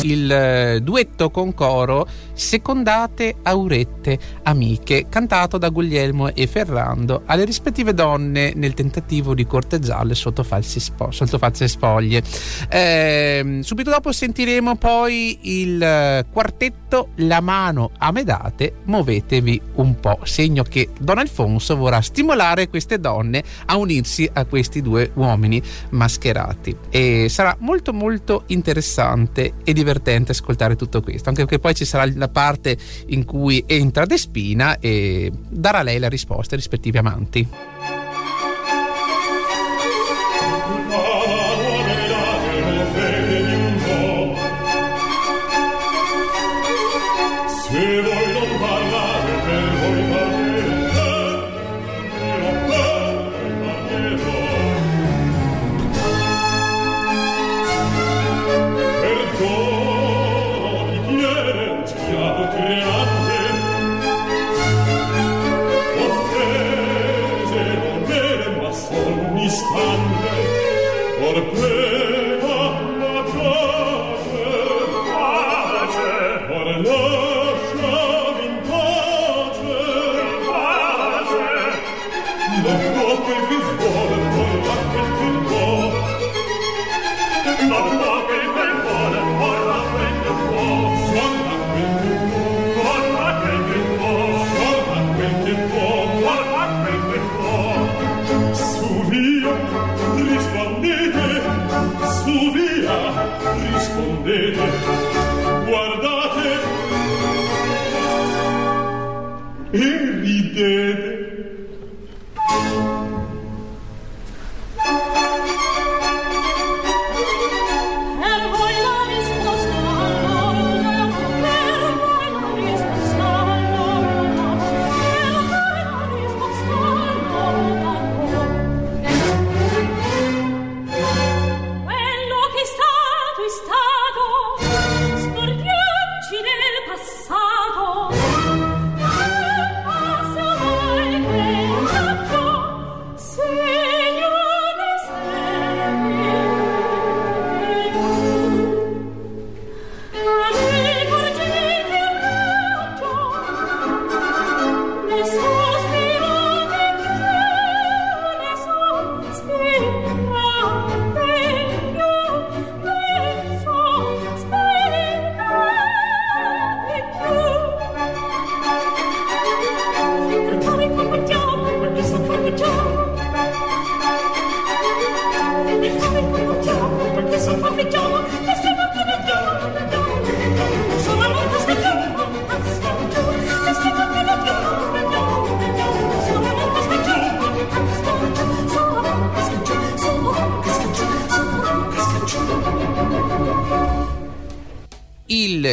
il 0.03 0.31
eh, 0.31 0.79
duetto 0.81 1.29
con 1.29 1.53
coro 1.53 2.07
Secondate 2.43 3.35
Aurette 3.41 4.19
Amiche, 4.43 5.07
cantato 5.07 5.57
da 5.57 5.69
Guglielmo 5.69 6.35
e 6.35 6.45
Ferrando 6.45 7.23
alle 7.25 7.45
rispettive 7.45 7.93
donne 7.93 8.51
nel 8.53 8.73
tentativo 8.73 9.33
di 9.33 9.47
corteggiarle 9.47 10.13
sotto, 10.13 10.45
spo- 10.59 11.09
sotto 11.09 11.37
false 11.37 11.69
spoglie. 11.69 12.21
Eh, 12.67 13.59
subito 13.61 13.89
dopo 13.89 14.11
sentiremo 14.11 14.75
poi 14.75 15.39
il 15.43 15.81
eh, 15.81 16.25
quartetto 16.31 17.11
La 17.15 17.39
mano 17.39 17.91
a 17.97 18.11
medate, 18.11 18.75
muovetevi 18.83 19.61
un 19.75 19.99
po', 20.01 20.19
segno 20.23 20.63
che 20.63 20.89
Don 20.99 21.19
Alfonso 21.19 21.77
vorrà 21.77 22.01
stimolare 22.01 22.67
queste 22.67 22.99
donne 22.99 23.41
a 23.67 23.77
unirsi 23.77 24.29
a 24.31 24.43
questi 24.43 24.81
due 24.81 25.11
uomini 25.13 25.61
mascherati 25.91 26.75
e 26.89 27.29
sarà 27.29 27.55
molto 27.59 27.93
molto 27.93 28.43
interessante 28.47 29.53
e 29.63 29.71
divertente 29.71 30.33
ascoltare 30.33 30.75
tutto 30.75 31.01
questo, 31.01 31.29
anche 31.29 31.43
perché 31.43 31.59
poi 31.59 31.73
ci 31.73 31.85
sarà 31.85 32.05
la 32.13 32.31
parte 32.33 32.77
in 33.07 33.23
cui 33.23 33.63
entra 33.65 34.05
Despina 34.05 34.79
e 34.79 35.31
darà 35.47 35.81
lei 35.81 35.99
la 35.99 36.09
risposta 36.09 36.55
ai 36.55 36.59
rispettivi 36.59 36.97
amanti. 36.97 37.47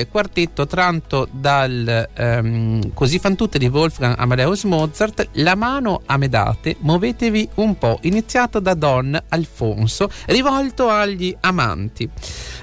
Quartetto 0.08 0.66
tratto 0.66 1.28
dal 1.30 2.08
ehm, 2.14 2.92
Così 2.94 3.18
fan 3.18 3.36
tutte 3.36 3.58
di 3.58 3.66
Wolfgang 3.66 4.14
Amadeus 4.18 4.64
Mozart, 4.64 5.28
La 5.32 5.54
mano 5.54 6.02
a 6.06 6.16
medate, 6.16 6.76
muovetevi 6.78 7.48
un 7.56 7.76
po', 7.78 7.98
iniziato 8.02 8.60
da 8.60 8.74
Don 8.74 9.20
Alfonso, 9.28 10.10
rivolto 10.26 10.88
agli 10.88 11.36
amanti. 11.40 12.08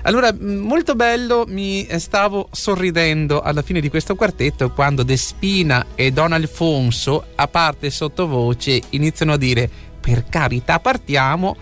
Allora, 0.03 0.33
molto 0.37 0.95
bello, 0.95 1.45
mi 1.47 1.87
stavo 1.97 2.49
sorridendo 2.51 3.41
alla 3.41 3.61
fine 3.61 3.79
di 3.79 3.89
questo 3.89 4.15
quartetto 4.15 4.71
quando 4.71 5.03
Despina 5.03 5.87
e 5.95 6.11
Don 6.11 6.31
Alfonso, 6.31 7.27
a 7.35 7.47
parte 7.47 7.89
sottovoce, 7.89 8.81
iniziano 8.89 9.33
a 9.33 9.37
dire 9.37 9.69
per 9.99 10.25
carità 10.29 10.79
partiamo, 10.79 11.55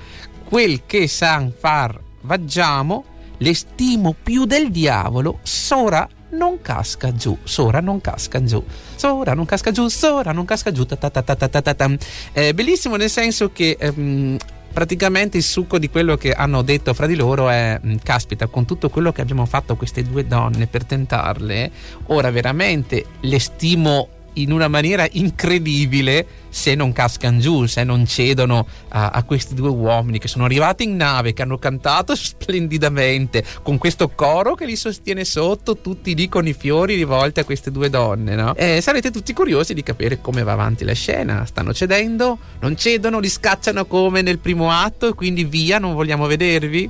quel 0.44 0.82
che 0.86 1.08
san 1.08 1.52
far 1.58 2.00
vaggiamo, 2.22 3.04
le 3.38 3.54
stimo 3.54 4.16
più 4.22 4.46
del 4.46 4.72
diavolo, 4.72 5.40
Sora 5.44 6.08
non 6.32 6.62
casca 6.62 7.14
giù, 7.14 7.38
Sora 7.44 7.80
non 7.80 8.02
casca 8.02 8.44
giù, 8.44 8.64
Sora 8.96 9.34
non 9.34 9.46
casca 9.46 9.72
giù, 9.72 9.88
Sora 9.88 10.32
non 10.32 10.46
casca 10.46 10.72
giù, 10.72 10.86
ta 10.86 10.96
ta 10.96 11.10
ta 11.10 11.22
ta 11.22 11.36
ta 11.36 11.62
ta 11.62 11.74
ta. 11.74 11.92
È 12.32 12.54
bellissimo 12.54 12.96
nel 12.96 13.10
senso 13.10 13.52
che 13.52 13.78
ehm, 13.80 14.38
praticamente 14.76 15.38
il 15.38 15.44
succo 15.44 15.80
di 15.80 15.90
quello 15.90 16.18
che 16.18 16.34
hanno 16.34 16.62
detto 16.62 16.94
fra 16.94 17.08
di 17.08 17.16
loro 17.16 17.50
è 17.50 17.80
mm, 17.84 17.96
caspita 18.04 18.48
con 18.48 18.66
tutto 18.66 18.90
quello 18.90 19.14
che 19.14 19.22
abbiamo 19.22 19.46
fatto 19.46 19.78
queste 19.78 20.04
due 20.04 20.28
donne 20.28 20.68
per 20.68 20.84
tentarle 20.84 21.72
ora 22.08 22.30
veramente 22.30 23.06
le 23.22 23.40
stimo 23.40 24.10
in 24.36 24.52
una 24.52 24.68
maniera 24.68 25.08
incredibile 25.12 26.44
se 26.56 26.74
non 26.74 26.94
cascano 26.94 27.40
giù, 27.40 27.66
se 27.66 27.84
non 27.84 28.06
cedono 28.06 28.66
a, 28.88 29.10
a, 29.10 29.24
questi 29.24 29.54
due 29.54 29.68
uomini 29.68 30.20
che 30.20 30.30
sono 30.30 30.46
arrivati 30.46 30.84
in 30.86 30.96
nave, 30.96 31.34
che 31.34 31.42
hanno 31.42 31.58
cantato 31.58 32.16
splendidamente, 32.16 33.44
con 33.62 33.78
questo 33.78 34.08
coro 34.10 34.56
che 34.56 34.66
li 34.66 34.78
sostiene 34.78 35.26
sotto, 35.26 35.78
tutti 35.80 36.16
lì 36.16 36.30
con 36.30 36.48
i 36.48 36.54
fiori 36.54 36.96
rivolti 36.96 37.42
a 37.42 37.44
queste 37.44 37.72
due 37.72 37.90
donne, 37.90 38.36
no? 38.36 38.56
E 38.56 38.80
sarete 38.80 39.12
tutti 39.12 39.34
curiosi 39.34 39.74
di 39.74 39.84
capire 39.84 40.22
come 40.22 40.44
va 40.44 40.54
avanti 40.54 40.86
la 40.86 40.94
scena. 40.94 41.46
Stanno 41.46 41.74
cedendo? 41.74 42.38
Non 42.62 42.78
cedono? 42.78 43.20
Li 43.20 43.30
scacciano 43.30 43.86
come 43.86 44.22
nel 44.22 44.40
primo 44.40 44.72
atto 44.72 45.10
e 45.10 45.14
quindi 45.14 45.44
via, 45.44 45.78
non 45.78 45.94
vogliamo 45.94 46.26
vedervi? 46.26 46.90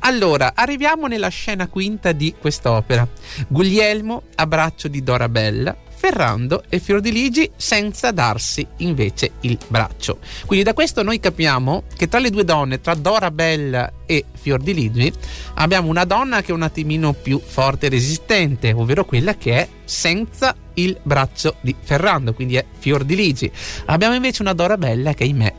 Allora, 0.00 0.52
arriviamo 0.54 1.06
nella 1.06 1.28
scena 1.28 1.68
quinta 1.68 2.12
di 2.12 2.34
quest'opera. 2.38 3.08
Guglielmo 3.48 4.24
a 4.34 4.46
braccio 4.46 4.88
di 4.88 5.02
Dorabella 5.02 5.84
Ferrando 6.06 6.62
e 6.68 6.78
Fiordiligi 6.78 7.50
senza 7.56 8.12
darsi 8.12 8.64
invece 8.76 9.32
il 9.40 9.58
braccio. 9.66 10.18
Quindi 10.46 10.64
da 10.64 10.72
questo 10.72 11.02
noi 11.02 11.18
capiamo 11.18 11.82
che 11.96 12.06
tra 12.06 12.20
le 12.20 12.30
due 12.30 12.44
donne, 12.44 12.80
tra 12.80 12.94
Dora 12.94 13.32
Bella 13.32 13.92
e 14.06 14.24
Fiordiligi, 14.32 15.12
abbiamo 15.54 15.88
una 15.88 16.04
donna 16.04 16.42
che 16.42 16.52
è 16.52 16.54
un 16.54 16.62
attimino 16.62 17.12
più 17.12 17.40
forte 17.44 17.86
e 17.86 17.88
resistente, 17.88 18.72
ovvero 18.72 19.04
quella 19.04 19.34
che 19.34 19.54
è 19.56 19.68
senza 19.84 20.54
il 20.74 20.96
braccio 21.02 21.56
di 21.60 21.74
Ferrando, 21.80 22.34
quindi 22.34 22.54
è 22.54 22.64
Fiordiligi. 22.78 23.50
Abbiamo 23.86 24.14
invece 24.14 24.42
una 24.42 24.52
Dora 24.52 24.76
Bella 24.76 25.12
che, 25.12 25.24
ahimè, 25.24 25.54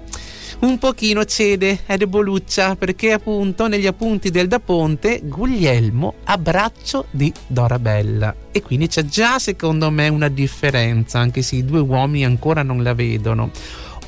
un 0.59 0.79
pochino 0.79 1.23
cede, 1.25 1.81
è 1.85 1.97
deboluccia 1.97 2.75
perché 2.75 3.11
appunto 3.11 3.67
negli 3.67 3.85
appunti 3.85 4.31
del 4.31 4.47
Da 4.47 4.59
Ponte 4.59 5.21
Guglielmo 5.23 6.15
a 6.23 6.37
braccio 6.37 7.05
di 7.11 7.31
Dorabella 7.45 8.35
e 8.51 8.61
quindi 8.63 8.87
c'è 8.87 9.05
già 9.05 9.37
secondo 9.37 9.91
me 9.91 10.07
una 10.07 10.29
differenza 10.29 11.19
anche 11.19 11.43
se 11.43 11.57
i 11.57 11.65
due 11.65 11.79
uomini 11.79 12.25
ancora 12.25 12.63
non 12.63 12.81
la 12.81 12.95
vedono. 12.95 13.51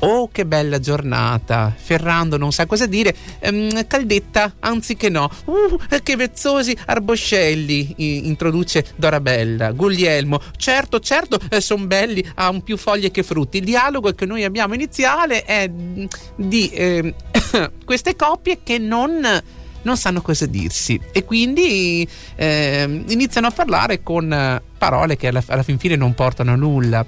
Oh, 0.02 0.30
che 0.32 0.46
bella 0.46 0.78
giornata! 0.78 1.74
Ferrando 1.76 2.38
non 2.38 2.52
sa 2.52 2.64
cosa 2.64 2.86
dire. 2.86 3.14
Ehm, 3.38 3.86
caldetta, 3.86 4.54
anziché 4.60 5.10
no. 5.10 5.30
Uh, 5.44 5.78
che 6.02 6.16
vezzosi 6.16 6.74
arboscelli! 6.86 7.94
I- 7.96 8.26
introduce 8.26 8.92
Dorabella. 8.96 9.72
Guglielmo, 9.72 10.40
certo, 10.56 11.00
certo, 11.00 11.38
eh, 11.50 11.60
sono 11.60 11.84
belli, 11.84 12.26
hanno 12.36 12.62
più 12.62 12.78
foglie 12.78 13.10
che 13.10 13.22
frutti. 13.22 13.58
Il 13.58 13.64
dialogo 13.64 14.10
che 14.12 14.24
noi 14.24 14.42
abbiamo 14.44 14.72
iniziale 14.72 15.44
è 15.44 15.70
di 15.70 16.68
eh, 16.70 17.14
queste 17.84 18.16
coppie 18.16 18.60
che 18.62 18.78
non 18.78 19.42
non 19.82 19.96
sanno 19.96 20.20
cosa 20.20 20.44
dirsi 20.44 21.00
e 21.10 21.24
quindi 21.24 22.06
eh, 22.36 23.02
iniziano 23.08 23.46
a 23.46 23.50
parlare 23.50 24.02
con 24.02 24.60
parole 24.76 25.16
che 25.16 25.28
alla, 25.28 25.42
alla 25.46 25.62
fin 25.62 25.78
fine 25.78 25.96
non 25.96 26.14
portano 26.14 26.52
a 26.52 26.56
nulla. 26.56 27.06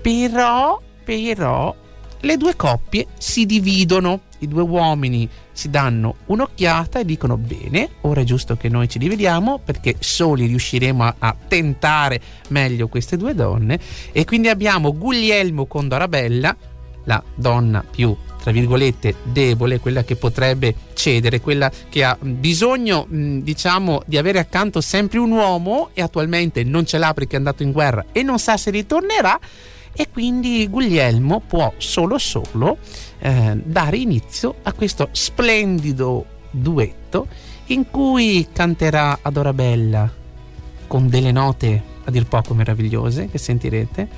Però, 0.00 0.80
però, 1.04 1.74
le 2.20 2.36
due 2.36 2.56
coppie 2.56 3.06
si 3.18 3.46
dividono, 3.46 4.20
i 4.38 4.48
due 4.48 4.62
uomini 4.62 5.28
si 5.52 5.70
danno 5.70 6.16
un'occhiata 6.26 7.00
e 7.00 7.04
dicono 7.04 7.36
bene, 7.36 7.90
ora 8.02 8.20
è 8.20 8.24
giusto 8.24 8.56
che 8.56 8.68
noi 8.68 8.88
ci 8.88 8.98
divediamo 8.98 9.60
perché 9.64 9.96
soli 9.98 10.46
riusciremo 10.46 11.02
a, 11.02 11.14
a 11.18 11.36
tentare 11.46 12.20
meglio 12.48 12.88
queste 12.88 13.16
due 13.16 13.34
donne. 13.34 13.78
E 14.12 14.24
quindi 14.24 14.48
abbiamo 14.48 14.96
Guglielmo 14.96 15.66
con 15.66 15.88
Dorabella, 15.88 16.56
la 17.04 17.22
donna 17.34 17.84
più 17.88 18.16
tra 18.40 18.52
virgolette 18.52 19.16
debole, 19.24 19.80
quella 19.80 20.04
che 20.04 20.16
potrebbe 20.16 20.74
cedere, 20.94 21.40
quella 21.40 21.70
che 21.88 22.04
ha 22.04 22.16
bisogno 22.18 23.06
diciamo 23.10 24.02
di 24.06 24.16
avere 24.16 24.38
accanto 24.38 24.80
sempre 24.80 25.18
un 25.18 25.32
uomo 25.32 25.90
e 25.92 26.02
attualmente 26.02 26.64
non 26.64 26.86
ce 26.86 26.98
l'ha 26.98 27.12
perché 27.12 27.34
è 27.34 27.38
andato 27.38 27.62
in 27.62 27.72
guerra 27.72 28.06
e 28.12 28.22
non 28.22 28.38
sa 28.38 28.56
se 28.56 28.70
ritornerà 28.70 29.38
e 30.00 30.08
quindi 30.12 30.68
Guglielmo 30.68 31.40
può 31.44 31.72
solo 31.78 32.18
solo 32.18 32.78
eh, 33.18 33.60
dare 33.64 33.96
inizio 33.96 34.54
a 34.62 34.72
questo 34.72 35.08
splendido 35.10 36.24
duetto 36.52 37.26
in 37.66 37.90
cui 37.90 38.46
canterà 38.52 39.18
ad 39.20 39.36
Orabella 39.36 40.08
con 40.86 41.08
delle 41.08 41.32
note 41.32 41.82
a 42.04 42.12
dir 42.12 42.28
poco 42.28 42.54
meravigliose 42.54 43.28
che 43.28 43.38
sentirete. 43.38 44.08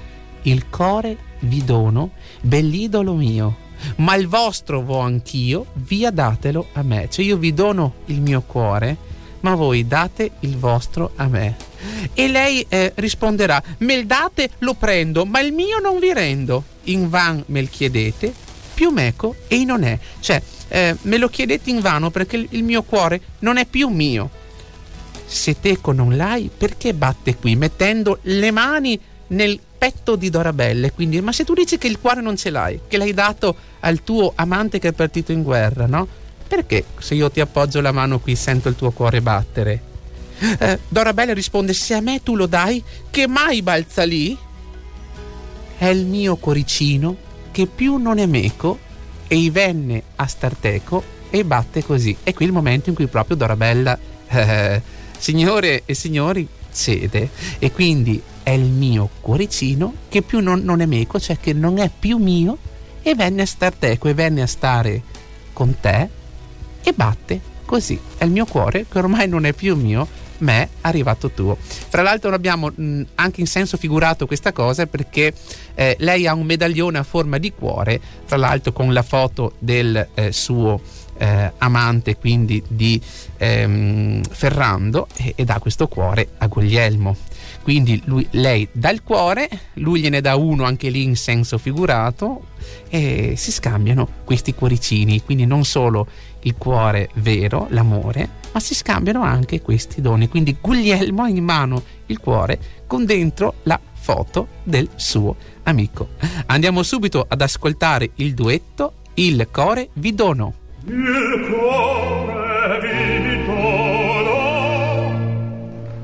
Il 0.42 0.68
core 0.68 1.16
vi 1.40 1.64
dono 1.64 2.10
bell'idolo 2.42 3.14
mio 3.14 3.56
ma 3.96 4.14
il 4.16 4.28
vostro 4.28 4.82
vo 4.82 4.98
anch'io 4.98 5.64
via 5.72 6.10
datelo 6.10 6.66
a 6.74 6.82
me. 6.82 7.08
Cioè 7.08 7.24
io 7.24 7.38
vi 7.38 7.54
dono 7.54 7.94
il 8.06 8.20
mio 8.20 8.42
cuore 8.42 8.98
ma 9.40 9.54
voi 9.54 9.86
date 9.86 10.32
il 10.40 10.56
vostro 10.56 11.12
a 11.16 11.26
me 11.26 11.68
e 12.14 12.28
lei 12.28 12.64
eh, 12.68 12.92
risponderà: 12.96 13.62
Me 13.78 14.06
date, 14.06 14.50
lo 14.58 14.74
prendo, 14.74 15.24
ma 15.24 15.40
il 15.40 15.52
mio 15.52 15.78
non 15.78 15.98
vi 15.98 16.12
rendo. 16.12 16.64
In 16.84 17.08
van 17.08 17.42
me 17.46 17.60
il 17.60 17.70
chiedete, 17.70 18.32
più 18.74 18.90
meco 18.90 19.36
e 19.48 19.64
non 19.64 19.84
è. 19.84 19.98
Cioè, 20.20 20.42
eh, 20.68 20.96
me 21.02 21.18
lo 21.18 21.28
chiedete 21.28 21.70
in 21.70 21.80
vano 21.80 22.10
perché 22.10 22.46
il 22.48 22.62
mio 22.62 22.82
cuore 22.82 23.20
non 23.40 23.56
è 23.56 23.66
più 23.66 23.88
mio. 23.88 24.30
Se 25.26 25.60
teco 25.60 25.92
non 25.92 26.16
l'hai, 26.16 26.50
perché 26.54 26.94
batte 26.94 27.36
qui 27.36 27.54
mettendo 27.54 28.18
le 28.22 28.50
mani 28.50 28.98
nel 29.28 29.60
petto 29.78 30.16
di 30.16 30.28
Dorabelle? 30.28 30.92
Quindi, 30.92 31.20
ma 31.20 31.32
se 31.32 31.44
tu 31.44 31.54
dici 31.54 31.78
che 31.78 31.86
il 31.86 32.00
cuore 32.00 32.20
non 32.20 32.36
ce 32.36 32.50
l'hai, 32.50 32.80
che 32.88 32.96
l'hai 32.96 33.14
dato 33.14 33.54
al 33.80 34.02
tuo 34.02 34.32
amante 34.34 34.78
che 34.78 34.88
è 34.88 34.92
partito 34.92 35.30
in 35.30 35.42
guerra, 35.42 35.86
no? 35.86 36.08
Perché 36.50 36.84
se 36.98 37.14
io 37.14 37.30
ti 37.30 37.38
appoggio 37.38 37.80
la 37.80 37.92
mano 37.92 38.18
qui 38.18 38.34
sento 38.34 38.68
il 38.68 38.74
tuo 38.74 38.90
cuore 38.90 39.22
battere? 39.22 39.82
Eh, 40.58 40.80
Dorabella 40.88 41.32
risponde: 41.32 41.72
Se 41.72 41.94
a 41.94 42.00
me 42.00 42.24
tu 42.24 42.34
lo 42.34 42.46
dai, 42.46 42.82
che 43.08 43.28
mai 43.28 43.62
balza 43.62 44.02
lì? 44.02 44.36
È 45.78 45.86
il 45.86 46.06
mio 46.06 46.34
coricino 46.34 47.16
che 47.52 47.66
più 47.66 47.98
non 47.98 48.18
è 48.18 48.26
meco 48.26 48.80
e 49.28 49.36
i 49.36 49.48
venne 49.50 50.02
a 50.16 50.26
star 50.26 50.56
teco 50.56 51.04
e 51.30 51.44
batte 51.44 51.84
così. 51.84 52.16
E 52.24 52.34
qui 52.34 52.46
il 52.46 52.52
momento 52.52 52.88
in 52.88 52.96
cui 52.96 53.06
proprio 53.06 53.36
Dorabella, 53.36 53.96
eh, 54.26 54.82
signore 55.16 55.82
e 55.84 55.94
signori, 55.94 56.48
cede. 56.74 57.30
E 57.60 57.70
quindi 57.70 58.20
è 58.42 58.50
il 58.50 58.70
mio 58.70 59.08
cuoricino 59.20 59.94
che 60.08 60.22
più 60.22 60.40
non, 60.40 60.62
non, 60.64 60.80
è 60.80 60.86
meco, 60.86 61.20
cioè 61.20 61.38
che 61.38 61.52
non 61.52 61.78
è 61.78 61.88
più 61.96 62.16
mio, 62.16 62.58
e 63.02 63.14
venne 63.14 63.42
a 63.42 63.46
star 63.46 63.72
teco 63.72 64.08
e 64.08 64.14
venne 64.14 64.42
a 64.42 64.48
stare 64.48 65.00
con 65.52 65.78
te 65.78 66.18
e 66.82 66.92
batte 66.92 67.40
così. 67.64 67.98
È 68.16 68.24
il 68.24 68.30
mio 68.30 68.46
cuore 68.46 68.86
che 68.90 68.98
ormai 68.98 69.28
non 69.28 69.44
è 69.44 69.52
più 69.52 69.76
mio, 69.76 70.06
me 70.38 70.68
arrivato 70.80 71.30
tuo. 71.30 71.56
Tra 71.88 72.02
l'altro 72.02 72.32
abbiamo 72.34 72.70
mh, 72.74 73.02
anche 73.16 73.40
in 73.40 73.46
senso 73.46 73.76
figurato 73.76 74.26
questa 74.26 74.52
cosa 74.52 74.86
perché 74.86 75.32
eh, 75.74 75.96
lei 76.00 76.26
ha 76.26 76.34
un 76.34 76.46
medaglione 76.46 76.98
a 76.98 77.02
forma 77.02 77.38
di 77.38 77.52
cuore, 77.52 78.00
tra 78.26 78.36
l'altro 78.36 78.72
con 78.72 78.92
la 78.92 79.02
foto 79.02 79.54
del 79.58 80.08
eh, 80.14 80.32
suo 80.32 80.80
eh, 81.16 81.52
amante, 81.58 82.16
quindi 82.16 82.62
di 82.66 83.00
ehm, 83.36 84.22
Ferrando, 84.22 85.06
e, 85.16 85.34
e 85.36 85.44
dà 85.44 85.58
questo 85.58 85.86
cuore 85.86 86.30
a 86.38 86.46
Guglielmo. 86.46 87.16
Quindi 87.62 88.00
lui, 88.06 88.26
lei 88.32 88.68
dà 88.72 88.90
il 88.90 89.02
cuore, 89.02 89.48
lui 89.74 90.00
gliene 90.00 90.20
dà 90.20 90.34
uno 90.36 90.64
anche 90.64 90.88
lì 90.88 91.02
in 91.02 91.14
senso 91.14 91.58
figurato 91.58 92.48
e 92.88 93.34
si 93.36 93.52
scambiano 93.52 94.08
questi 94.24 94.54
cuoricini, 94.54 95.22
quindi 95.22 95.46
non 95.46 95.64
solo 95.64 96.06
il 96.40 96.54
cuore 96.56 97.10
vero, 97.14 97.66
l'amore, 97.70 98.28
ma 98.52 98.60
si 98.60 98.74
scambiano 98.74 99.22
anche 99.22 99.60
questi 99.60 100.00
doni. 100.00 100.28
Quindi 100.28 100.56
Guglielmo 100.60 101.22
ha 101.22 101.28
in 101.28 101.44
mano 101.44 101.82
il 102.06 102.18
cuore 102.18 102.58
con 102.86 103.04
dentro 103.04 103.54
la 103.64 103.78
foto 103.92 104.48
del 104.62 104.88
suo 104.96 105.36
amico. 105.64 106.08
Andiamo 106.46 106.82
subito 106.82 107.24
ad 107.28 107.40
ascoltare 107.42 108.10
il 108.16 108.34
duetto 108.34 108.94
Il 109.14 109.46
cuore 109.52 109.90
vi 109.94 110.14
dono. 110.14 110.54
Il 110.86 111.46
cuore 111.50 112.80
vi 112.80 113.44
dono, 113.44 114.38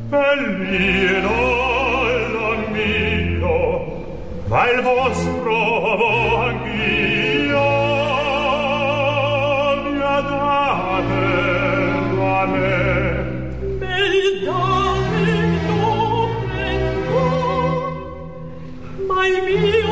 bellino 0.09 1.46
ma 4.49 4.71
il 4.71 4.81
vostro 4.81 6.39
anch'io 6.39 7.67
mi 9.83 10.01
ha 10.01 10.21
date 10.21 11.07
Ma 19.07 19.27
il 19.27 19.37
mio 19.45 19.86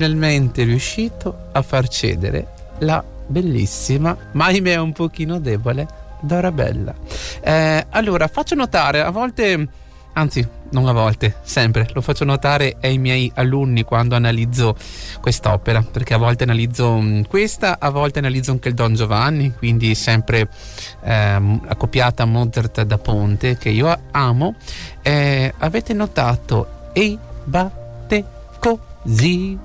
finalmente 0.00 0.64
riuscito 0.64 1.48
a 1.52 1.60
far 1.60 1.86
cedere 1.86 2.46
la 2.78 3.04
bellissima, 3.26 4.16
ma 4.32 4.46
ahimè 4.46 4.76
un 4.76 4.92
pochino 4.92 5.38
debole, 5.38 5.86
Dorabella. 6.22 6.94
Eh, 7.42 7.86
allora, 7.90 8.26
faccio 8.26 8.54
notare, 8.54 9.02
a 9.02 9.10
volte, 9.10 9.68
anzi, 10.14 10.48
non 10.70 10.88
a 10.88 10.92
volte, 10.92 11.36
sempre, 11.42 11.86
lo 11.92 12.00
faccio 12.00 12.24
notare 12.24 12.78
ai 12.80 12.96
miei 12.96 13.30
alunni 13.34 13.82
quando 13.82 14.14
analizzo 14.14 14.74
quest'opera, 15.20 15.82
perché 15.82 16.14
a 16.14 16.18
volte 16.18 16.44
analizzo 16.44 16.98
mm, 16.98 17.22
questa, 17.28 17.78
a 17.78 17.90
volte 17.90 18.20
analizzo 18.20 18.52
anche 18.52 18.68
il 18.68 18.74
Don 18.74 18.94
Giovanni, 18.94 19.52
quindi 19.52 19.94
sempre 19.94 20.48
ehm, 21.04 21.66
accoppiata 21.68 22.24
Mozart 22.24 22.84
da 22.84 22.96
Ponte, 22.96 23.58
che 23.58 23.68
io 23.68 23.94
amo. 24.12 24.54
Eh, 25.02 25.52
avete 25.58 25.92
notato, 25.92 26.88
e 26.94 27.18
batte 27.44 28.24
così, 28.58 29.58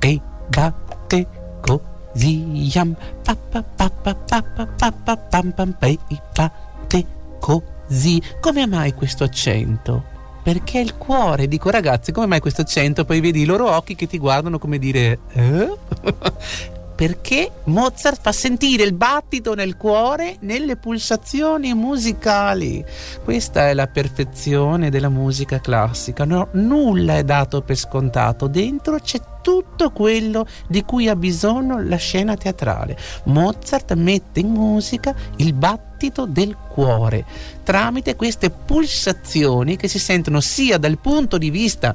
e 0.00 0.20
batte 0.48 1.26
così, 1.60 2.70
yam, 2.74 2.94
pa 3.22 3.36
pa 3.36 3.62
pa 3.62 3.90
pa 3.90 4.14
pa 4.14 4.44
pa 4.44 4.66
pa 4.66 4.92
pa 4.92 5.16
pam 5.16 5.52
pam 5.52 5.76
e 5.80 5.98
batte 6.34 7.06
così. 7.38 8.22
Come 8.40 8.66
mai 8.66 8.94
questo 8.94 9.24
accento? 9.24 10.16
Perché 10.42 10.78
il 10.78 10.96
cuore, 10.96 11.46
dico 11.46 11.68
ragazzi, 11.68 12.10
come 12.10 12.26
mai 12.26 12.40
questo 12.40 12.62
accento? 12.62 13.04
Poi 13.04 13.20
vedi 13.20 13.42
i 13.42 13.44
loro 13.44 13.70
occhi 13.70 13.94
che 13.94 14.06
ti 14.06 14.18
guardano 14.18 14.58
come 14.58 14.78
dire, 14.78 15.18
eh? 15.32 15.76
Perché 16.98 17.52
Mozart 17.64 18.20
fa 18.20 18.32
sentire 18.32 18.82
il 18.82 18.92
battito 18.92 19.54
nel 19.54 19.76
cuore 19.76 20.36
nelle 20.40 20.74
pulsazioni 20.74 21.72
musicali. 21.72 22.84
Questa 23.22 23.68
è 23.68 23.74
la 23.74 23.86
perfezione 23.86 24.90
della 24.90 25.08
musica 25.08 25.60
classica. 25.60 26.24
No, 26.24 26.48
nulla 26.52 27.18
è 27.18 27.22
dato 27.22 27.62
per 27.62 27.76
scontato. 27.76 28.48
Dentro 28.48 28.98
c'è 28.98 29.20
tutto 29.48 29.92
quello 29.92 30.46
di 30.66 30.82
cui 30.82 31.08
ha 31.08 31.16
bisogno 31.16 31.82
la 31.82 31.96
scena 31.96 32.36
teatrale. 32.36 32.98
Mozart 33.24 33.94
mette 33.94 34.40
in 34.40 34.50
musica 34.50 35.14
il 35.36 35.54
battito 35.54 36.26
del 36.26 36.54
cuore 36.54 37.24
tramite 37.62 38.14
queste 38.14 38.50
pulsazioni 38.50 39.76
che 39.76 39.88
si 39.88 39.98
sentono 39.98 40.40
sia 40.40 40.76
dal 40.76 40.98
punto 40.98 41.38
di 41.38 41.48
vista 41.48 41.94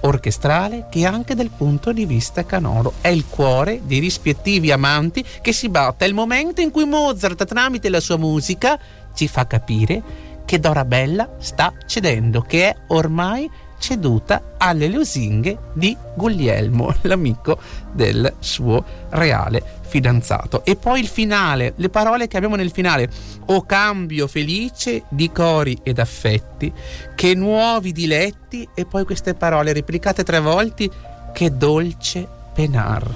orchestrale 0.00 0.88
che 0.90 1.06
anche 1.06 1.36
dal 1.36 1.50
punto 1.56 1.92
di 1.92 2.04
vista 2.04 2.44
canoro. 2.44 2.94
È 3.00 3.06
il 3.06 3.26
cuore 3.28 3.80
dei 3.84 4.00
rispettivi 4.00 4.72
amanti 4.72 5.24
che 5.40 5.52
si 5.52 5.68
batte. 5.68 6.04
È 6.04 6.08
il 6.08 6.14
momento 6.14 6.60
in 6.60 6.72
cui 6.72 6.84
Mozart, 6.84 7.44
tramite 7.44 7.90
la 7.90 8.00
sua 8.00 8.16
musica, 8.16 8.76
ci 9.14 9.28
fa 9.28 9.46
capire 9.46 10.02
che 10.44 10.58
Dorabella 10.58 11.36
sta 11.38 11.72
cedendo, 11.86 12.40
che 12.40 12.70
è 12.70 12.76
ormai 12.88 13.48
ceduta 13.78 14.54
alle 14.58 14.88
lusinghe 14.88 15.56
di 15.72 15.96
Guglielmo, 16.14 16.94
l'amico 17.02 17.58
del 17.92 18.34
suo 18.38 18.84
reale 19.10 19.76
fidanzato. 19.88 20.64
E 20.64 20.76
poi 20.76 21.00
il 21.00 21.08
finale, 21.08 21.72
le 21.76 21.88
parole 21.88 22.28
che 22.28 22.36
abbiamo 22.36 22.56
nel 22.56 22.70
finale, 22.70 23.10
o 23.46 23.64
cambio 23.64 24.26
felice 24.26 25.04
di 25.08 25.32
cori 25.32 25.78
ed 25.82 25.98
affetti, 25.98 26.72
che 27.14 27.34
nuovi 27.34 27.92
diletti, 27.92 28.68
e 28.74 28.84
poi 28.84 29.04
queste 29.04 29.34
parole 29.34 29.72
replicate 29.72 30.22
tre 30.22 30.40
volte, 30.40 30.88
che 31.32 31.56
dolce 31.56 32.26
penar. 32.52 33.08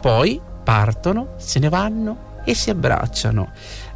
Poi 0.00 0.40
partono, 0.62 1.34
se 1.38 1.58
ne 1.58 1.68
vanno 1.68 2.36
e 2.44 2.54
si 2.54 2.70
abbracciano. 2.70 3.50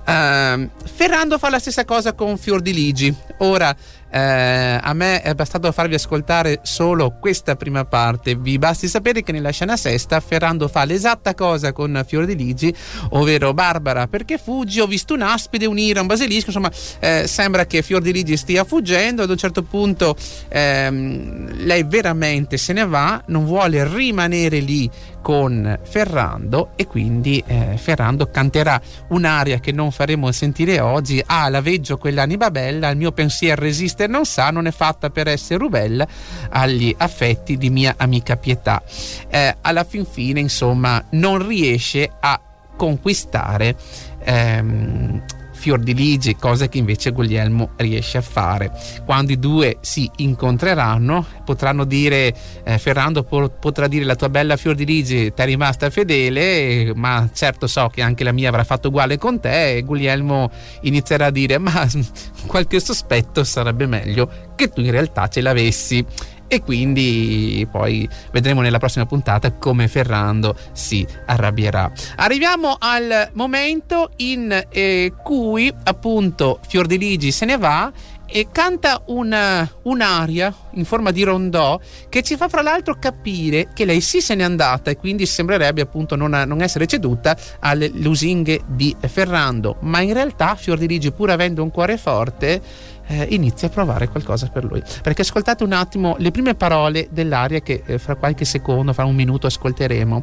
Uh, 0.04 0.68
Ferrando 0.84 1.38
fa 1.38 1.48
la 1.48 1.60
stessa 1.60 1.84
cosa 1.84 2.12
con 2.12 2.36
Fior 2.36 2.60
di 2.60 2.72
Ligi. 2.72 3.14
Ora, 3.38 3.74
eh, 4.12 4.78
a 4.82 4.92
me 4.92 5.22
è 5.22 5.34
bastato 5.34 5.72
farvi 5.72 5.94
ascoltare 5.94 6.60
solo 6.62 7.16
questa 7.18 7.56
prima 7.56 7.86
parte. 7.86 8.34
Vi 8.34 8.58
basti 8.58 8.86
sapere 8.86 9.22
che 9.22 9.32
nella 9.32 9.50
scena 9.50 9.76
sesta 9.76 10.20
Ferrando 10.20 10.68
fa 10.68 10.84
l'esatta 10.84 11.34
cosa 11.34 11.72
con 11.72 12.04
Fior 12.06 12.26
di 12.26 12.36
Ligi, 12.36 12.74
ovvero 13.10 13.54
Barbara 13.54 14.08
perché 14.08 14.36
fuggi, 14.36 14.80
ho 14.80 14.86
visto 14.86 15.14
un'aspide, 15.14 15.64
un'ira, 15.64 16.02
un 16.02 16.06
basilisco, 16.06 16.48
insomma 16.48 16.70
eh, 17.00 17.26
sembra 17.26 17.64
che 17.64 17.80
Fior 17.80 18.02
di 18.02 18.12
Ligi 18.12 18.36
stia 18.36 18.64
fuggendo, 18.64 19.22
ad 19.22 19.30
un 19.30 19.38
certo 19.38 19.62
punto 19.62 20.14
ehm, 20.48 21.64
lei 21.64 21.82
veramente 21.84 22.58
se 22.58 22.74
ne 22.74 22.84
va, 22.84 23.22
non 23.28 23.46
vuole 23.46 23.88
rimanere 23.88 24.58
lì 24.58 24.90
con 25.22 25.78
Ferrando 25.82 26.70
e 26.76 26.86
quindi 26.86 27.42
eh, 27.46 27.76
Ferrando 27.78 28.30
canterà 28.30 28.80
un'aria 29.08 29.60
che 29.60 29.72
non 29.72 29.90
faremo 29.90 30.30
sentire 30.32 30.80
oggi. 30.80 31.22
Ah 31.24 31.48
la 31.48 31.62
veggio 31.62 31.96
quell'anima 31.96 32.50
bella 32.50 32.88
il 32.90 32.96
mio 32.96 33.12
pensiero 33.12 33.62
resiste 33.62 34.06
non 34.06 34.26
sa 34.26 34.50
non 34.50 34.66
è 34.66 34.72
fatta 34.72 35.10
per 35.10 35.28
essere 35.28 35.58
rubella 35.58 36.06
agli 36.50 36.94
affetti 36.98 37.56
di 37.56 37.70
mia 37.70 37.94
amica 37.96 38.36
Pietà. 38.36 38.82
Eh, 39.28 39.56
alla 39.60 39.84
fin 39.84 40.04
fine 40.04 40.40
insomma 40.40 41.02
non 41.10 41.46
riesce 41.46 42.10
a 42.20 42.38
conquistare 42.76 43.76
ehm, 44.24 45.22
fior 45.62 45.78
di 45.78 45.94
ligi, 45.94 46.34
cosa 46.34 46.68
che 46.68 46.78
invece 46.78 47.12
Guglielmo 47.12 47.70
riesce 47.76 48.18
a 48.18 48.20
fare. 48.20 48.72
Quando 49.04 49.30
i 49.30 49.38
due 49.38 49.76
si 49.80 50.10
incontreranno, 50.16 51.24
potranno 51.44 51.84
dire, 51.84 52.34
eh, 52.64 52.78
Ferrando 52.78 53.22
potrà 53.22 53.86
dire 53.86 54.04
la 54.04 54.16
tua 54.16 54.28
bella 54.28 54.56
fior 54.56 54.74
di 54.74 54.84
ligi 54.84 55.32
ti 55.32 55.40
è 55.40 55.44
rimasta 55.44 55.88
fedele, 55.88 56.92
ma 56.96 57.30
certo 57.32 57.68
so 57.68 57.88
che 57.94 58.02
anche 58.02 58.24
la 58.24 58.32
mia 58.32 58.48
avrà 58.48 58.64
fatto 58.64 58.88
uguale 58.88 59.18
con 59.18 59.38
te 59.38 59.76
e 59.76 59.82
Guglielmo 59.82 60.50
inizierà 60.80 61.26
a 61.26 61.30
dire, 61.30 61.58
ma 61.58 61.88
qualche 62.46 62.80
sospetto 62.80 63.44
sarebbe 63.44 63.86
meglio 63.86 64.50
che 64.56 64.68
tu 64.68 64.80
in 64.80 64.90
realtà 64.90 65.28
ce 65.28 65.42
l'avessi 65.42 66.04
e 66.52 66.60
quindi 66.60 67.66
poi 67.70 68.06
vedremo 68.30 68.60
nella 68.60 68.76
prossima 68.76 69.06
puntata 69.06 69.52
come 69.52 69.88
Ferrando 69.88 70.54
si 70.72 71.06
arrabbierà. 71.24 71.90
Arriviamo 72.16 72.76
al 72.78 73.30
momento 73.32 74.10
in 74.16 74.66
eh, 74.68 75.14
cui 75.22 75.72
appunto 75.84 76.60
Fiordiligi 76.68 77.32
se 77.32 77.46
ne 77.46 77.56
va 77.56 77.90
e 78.34 78.48
canta 78.50 79.02
una, 79.06 79.70
un'aria 79.82 80.54
in 80.72 80.86
forma 80.86 81.10
di 81.10 81.22
rondò 81.22 81.78
che 82.08 82.22
ci 82.22 82.36
fa 82.36 82.48
fra 82.48 82.62
l'altro 82.62 82.96
capire 82.98 83.68
che 83.74 83.84
lei 83.84 84.00
sì 84.00 84.22
se 84.22 84.34
n'è 84.34 84.42
andata 84.42 84.90
e 84.90 84.96
quindi 84.96 85.26
sembrerebbe 85.26 85.82
appunto 85.82 86.16
non, 86.16 86.30
non 86.46 86.62
essere 86.62 86.86
ceduta 86.86 87.36
alle 87.60 87.90
lusinghe 87.92 88.62
di 88.66 88.96
Ferrando 89.00 89.76
ma 89.80 90.00
in 90.00 90.14
realtà 90.14 90.54
Fiordiligi 90.54 91.12
pur 91.12 91.30
avendo 91.30 91.62
un 91.62 91.70
cuore 91.70 91.98
forte 91.98 92.62
eh, 93.06 93.26
inizia 93.30 93.68
a 93.68 93.70
provare 93.70 94.08
qualcosa 94.08 94.48
per 94.48 94.64
lui. 94.64 94.82
Perché 95.02 95.22
ascoltate 95.22 95.64
un 95.64 95.72
attimo 95.72 96.16
le 96.18 96.30
prime 96.30 96.54
parole 96.54 97.08
dell'aria 97.10 97.60
che 97.60 97.82
eh, 97.84 97.98
fra 97.98 98.16
qualche 98.16 98.44
secondo, 98.44 98.92
fra 98.92 99.04
un 99.04 99.14
minuto 99.14 99.46
ascolteremo. 99.46 100.22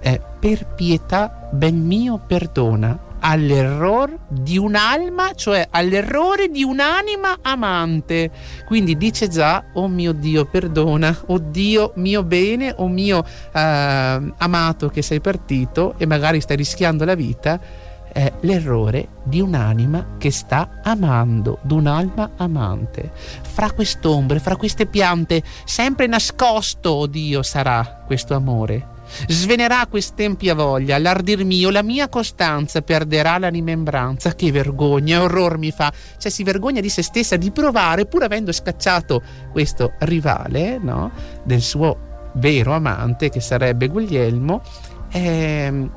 Eh, 0.00 0.20
per 0.38 0.66
pietà, 0.74 1.48
ben 1.52 1.84
mio, 1.84 2.20
perdona 2.26 3.08
all'errore 3.20 4.18
di 4.28 4.58
un'alma, 4.58 5.32
cioè 5.34 5.66
all'errore 5.70 6.48
di 6.48 6.62
un'anima 6.62 7.38
amante. 7.42 8.30
Quindi 8.66 8.96
dice 8.96 9.28
già, 9.28 9.64
oh 9.74 9.88
mio 9.88 10.12
Dio, 10.12 10.46
perdona, 10.46 11.16
oh 11.26 11.38
Dio 11.38 11.92
mio 11.96 12.22
bene, 12.22 12.74
oh 12.76 12.88
mio 12.88 13.24
eh, 13.52 14.32
amato 14.36 14.88
che 14.88 15.02
sei 15.02 15.20
partito 15.20 15.94
e 15.98 16.06
magari 16.06 16.40
stai 16.40 16.56
rischiando 16.56 17.04
la 17.04 17.14
vita 17.14 17.88
è 18.12 18.32
l'errore 18.40 19.08
di 19.24 19.40
un'anima 19.40 20.16
che 20.18 20.30
sta 20.30 20.80
amando, 20.82 21.58
di 21.62 21.74
un'alma 21.74 22.32
amante. 22.36 23.10
Fra 23.42 23.70
quest'ombre, 23.72 24.38
fra 24.40 24.56
queste 24.56 24.86
piante, 24.86 25.42
sempre 25.64 26.06
nascosto, 26.06 26.90
oh 26.90 27.06
Dio, 27.06 27.42
sarà 27.42 28.02
questo 28.06 28.34
amore. 28.34 28.98
Svenerà 29.26 29.86
quest'empia 29.88 30.54
voglia, 30.54 30.98
l'ardir 30.98 31.44
mio, 31.44 31.70
la 31.70 31.82
mia 31.82 32.08
costanza 32.08 32.80
perderà 32.80 33.38
la 33.38 33.48
rimembranza. 33.48 34.34
Che 34.34 34.52
vergogna, 34.52 35.22
orror 35.22 35.58
mi 35.58 35.72
fa. 35.72 35.92
Cioè 36.16 36.30
si 36.30 36.44
vergogna 36.44 36.80
di 36.80 36.88
se 36.88 37.02
stessa 37.02 37.36
di 37.36 37.50
provare, 37.50 38.06
pur 38.06 38.22
avendo 38.22 38.52
scacciato 38.52 39.22
questo 39.50 39.94
rivale, 40.00 40.78
no? 40.78 41.10
Del 41.42 41.60
suo 41.60 42.08
vero 42.34 42.72
amante, 42.72 43.30
che 43.30 43.40
sarebbe 43.40 43.88
Guglielmo, 43.88 44.62
ehm, 45.10 45.90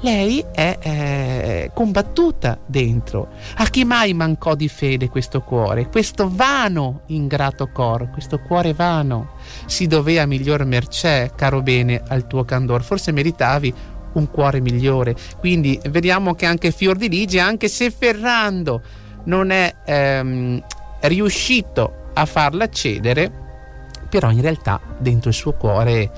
lei 0.00 0.44
è 0.52 0.78
eh, 0.80 1.70
combattuta 1.72 2.58
dentro. 2.66 3.28
A 3.56 3.64
chi 3.66 3.84
mai 3.84 4.12
mancò 4.12 4.54
di 4.54 4.68
fede 4.68 5.08
questo 5.08 5.40
cuore, 5.40 5.88
questo 5.88 6.30
vano 6.30 7.02
ingrato 7.06 7.68
cor, 7.68 8.10
questo 8.10 8.40
cuore 8.40 8.74
vano? 8.74 9.34
Si 9.66 9.86
dovea 9.86 10.26
miglior 10.26 10.64
mercè, 10.64 11.32
caro 11.34 11.62
bene, 11.62 12.02
al 12.06 12.26
tuo 12.26 12.44
candor. 12.44 12.82
Forse 12.82 13.12
meritavi 13.12 13.74
un 14.12 14.30
cuore 14.30 14.60
migliore. 14.60 15.14
Quindi 15.38 15.78
vediamo 15.90 16.34
che 16.34 16.46
anche 16.46 16.72
Fior 16.72 16.96
di 16.96 17.08
Ligia, 17.08 17.44
anche 17.44 17.68
se 17.68 17.90
Ferrando 17.90 18.82
non 19.24 19.50
è 19.50 19.74
ehm, 19.84 20.62
riuscito 21.00 22.10
a 22.14 22.24
farla 22.26 22.68
cedere, 22.68 23.30
però 24.08 24.30
in 24.30 24.40
realtà 24.40 24.80
dentro 24.98 25.30
il 25.30 25.34
suo 25.34 25.52
cuore 25.52 26.10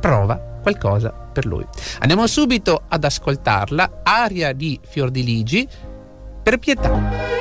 prova 0.00 0.54
qualcosa 0.66 1.10
per 1.10 1.46
lui. 1.46 1.64
Andiamo 2.00 2.26
subito 2.26 2.82
ad 2.88 3.04
ascoltarla, 3.04 4.00
aria 4.02 4.52
di 4.52 4.80
Fiordiligi, 4.82 5.68
per 6.42 6.58
pietà. 6.58 7.35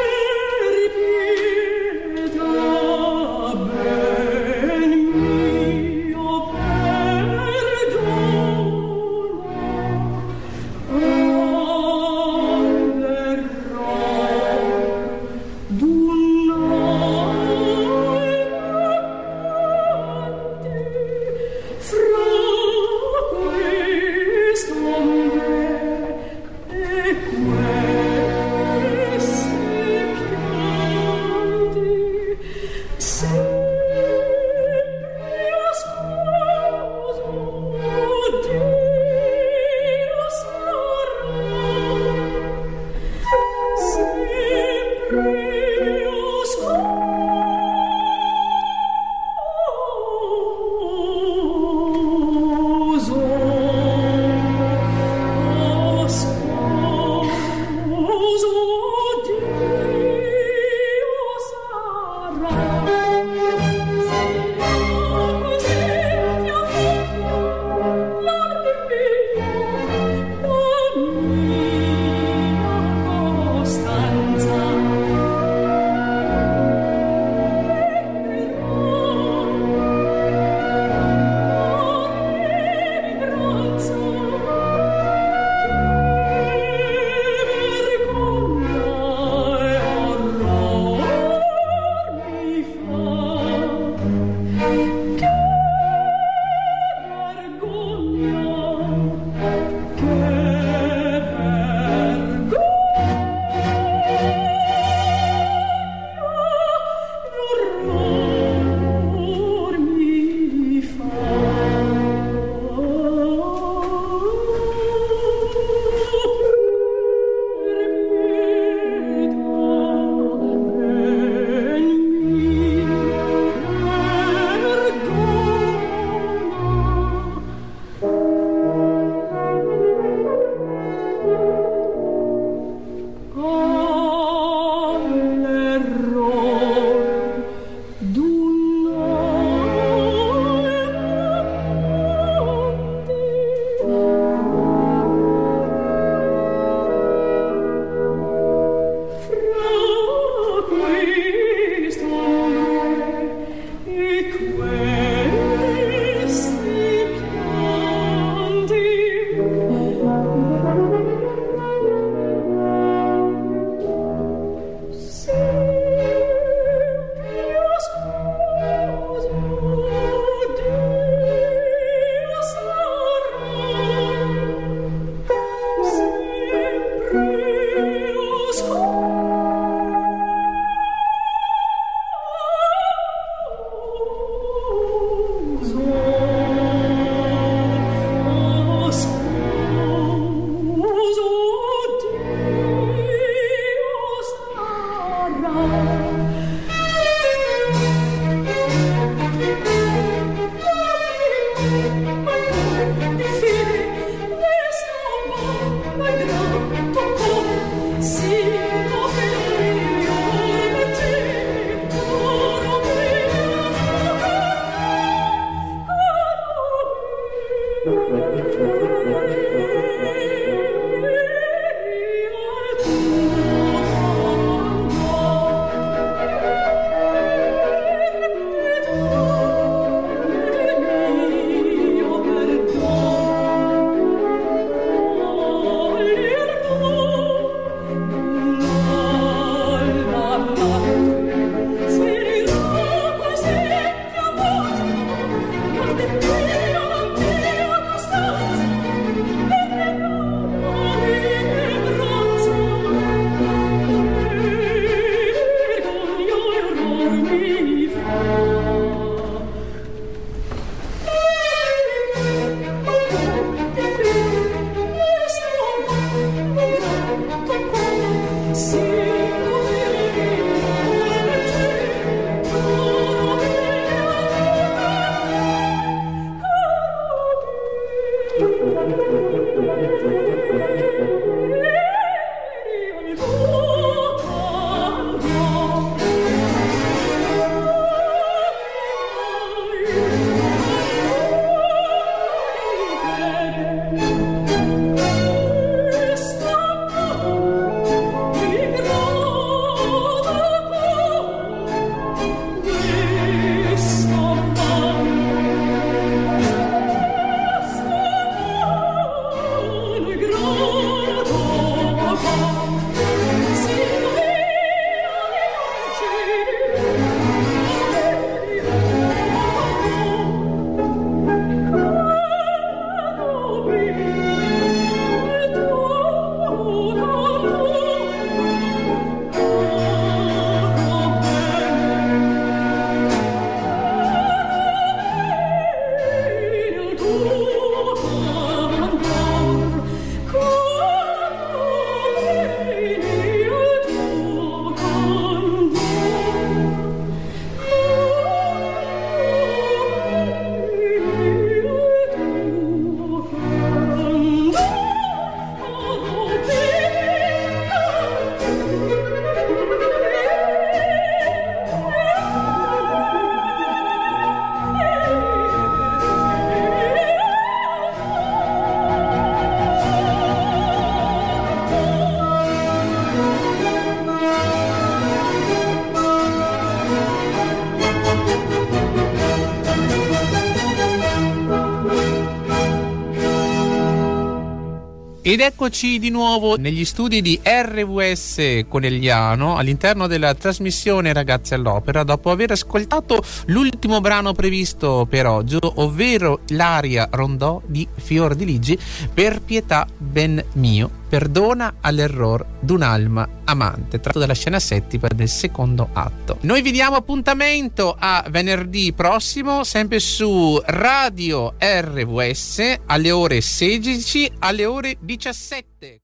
Ed 385.35 385.41
eccoci 385.41 385.99
di 385.99 386.11
nuovo 386.11 386.55
negli 386.55 386.85
studi 386.85 387.21
di 387.21 387.37
RVS 387.43 388.61
Conegliano 388.69 389.57
all'interno 389.57 390.07
della 390.07 390.33
trasmissione 390.33 391.11
Ragazzi 391.11 391.53
all'Opera 391.53 392.05
dopo 392.05 392.31
aver 392.31 392.51
ascoltato 392.51 393.21
l'ultimo 393.47 393.99
brano 393.99 394.31
previsto 394.31 395.05
per 395.09 395.27
oggi, 395.27 395.57
ovvero 395.59 396.39
l'aria 396.51 397.09
rondò 397.11 397.61
di 397.65 397.85
Fior 397.95 398.33
di 398.33 398.45
Ligi 398.45 398.79
per 399.13 399.41
pietà 399.41 399.85
ben 399.97 400.41
mio, 400.53 401.03
perdona 401.07 401.75
all'error 401.81 402.45
d'un'alma 402.59 403.27
amante, 403.45 403.99
tratto 403.99 404.19
dalla 404.19 404.33
scena 404.33 404.59
settima 404.59 405.07
del 405.07 405.29
secondo 405.29 405.89
atto. 405.93 406.37
Noi 406.41 406.61
vi 406.61 406.71
diamo 406.71 406.95
appuntamento 406.95 407.95
a 407.97 408.25
venerdì 408.29 408.93
prossimo, 408.93 409.63
sempre 409.63 409.99
su 409.99 410.61
Radio 410.65 411.55
RVS 411.57 412.79
alle 412.85 413.11
ore 413.11 413.41
16 413.41 414.31
alle 414.39 414.65
ore 414.65 414.97
17. 414.99 416.01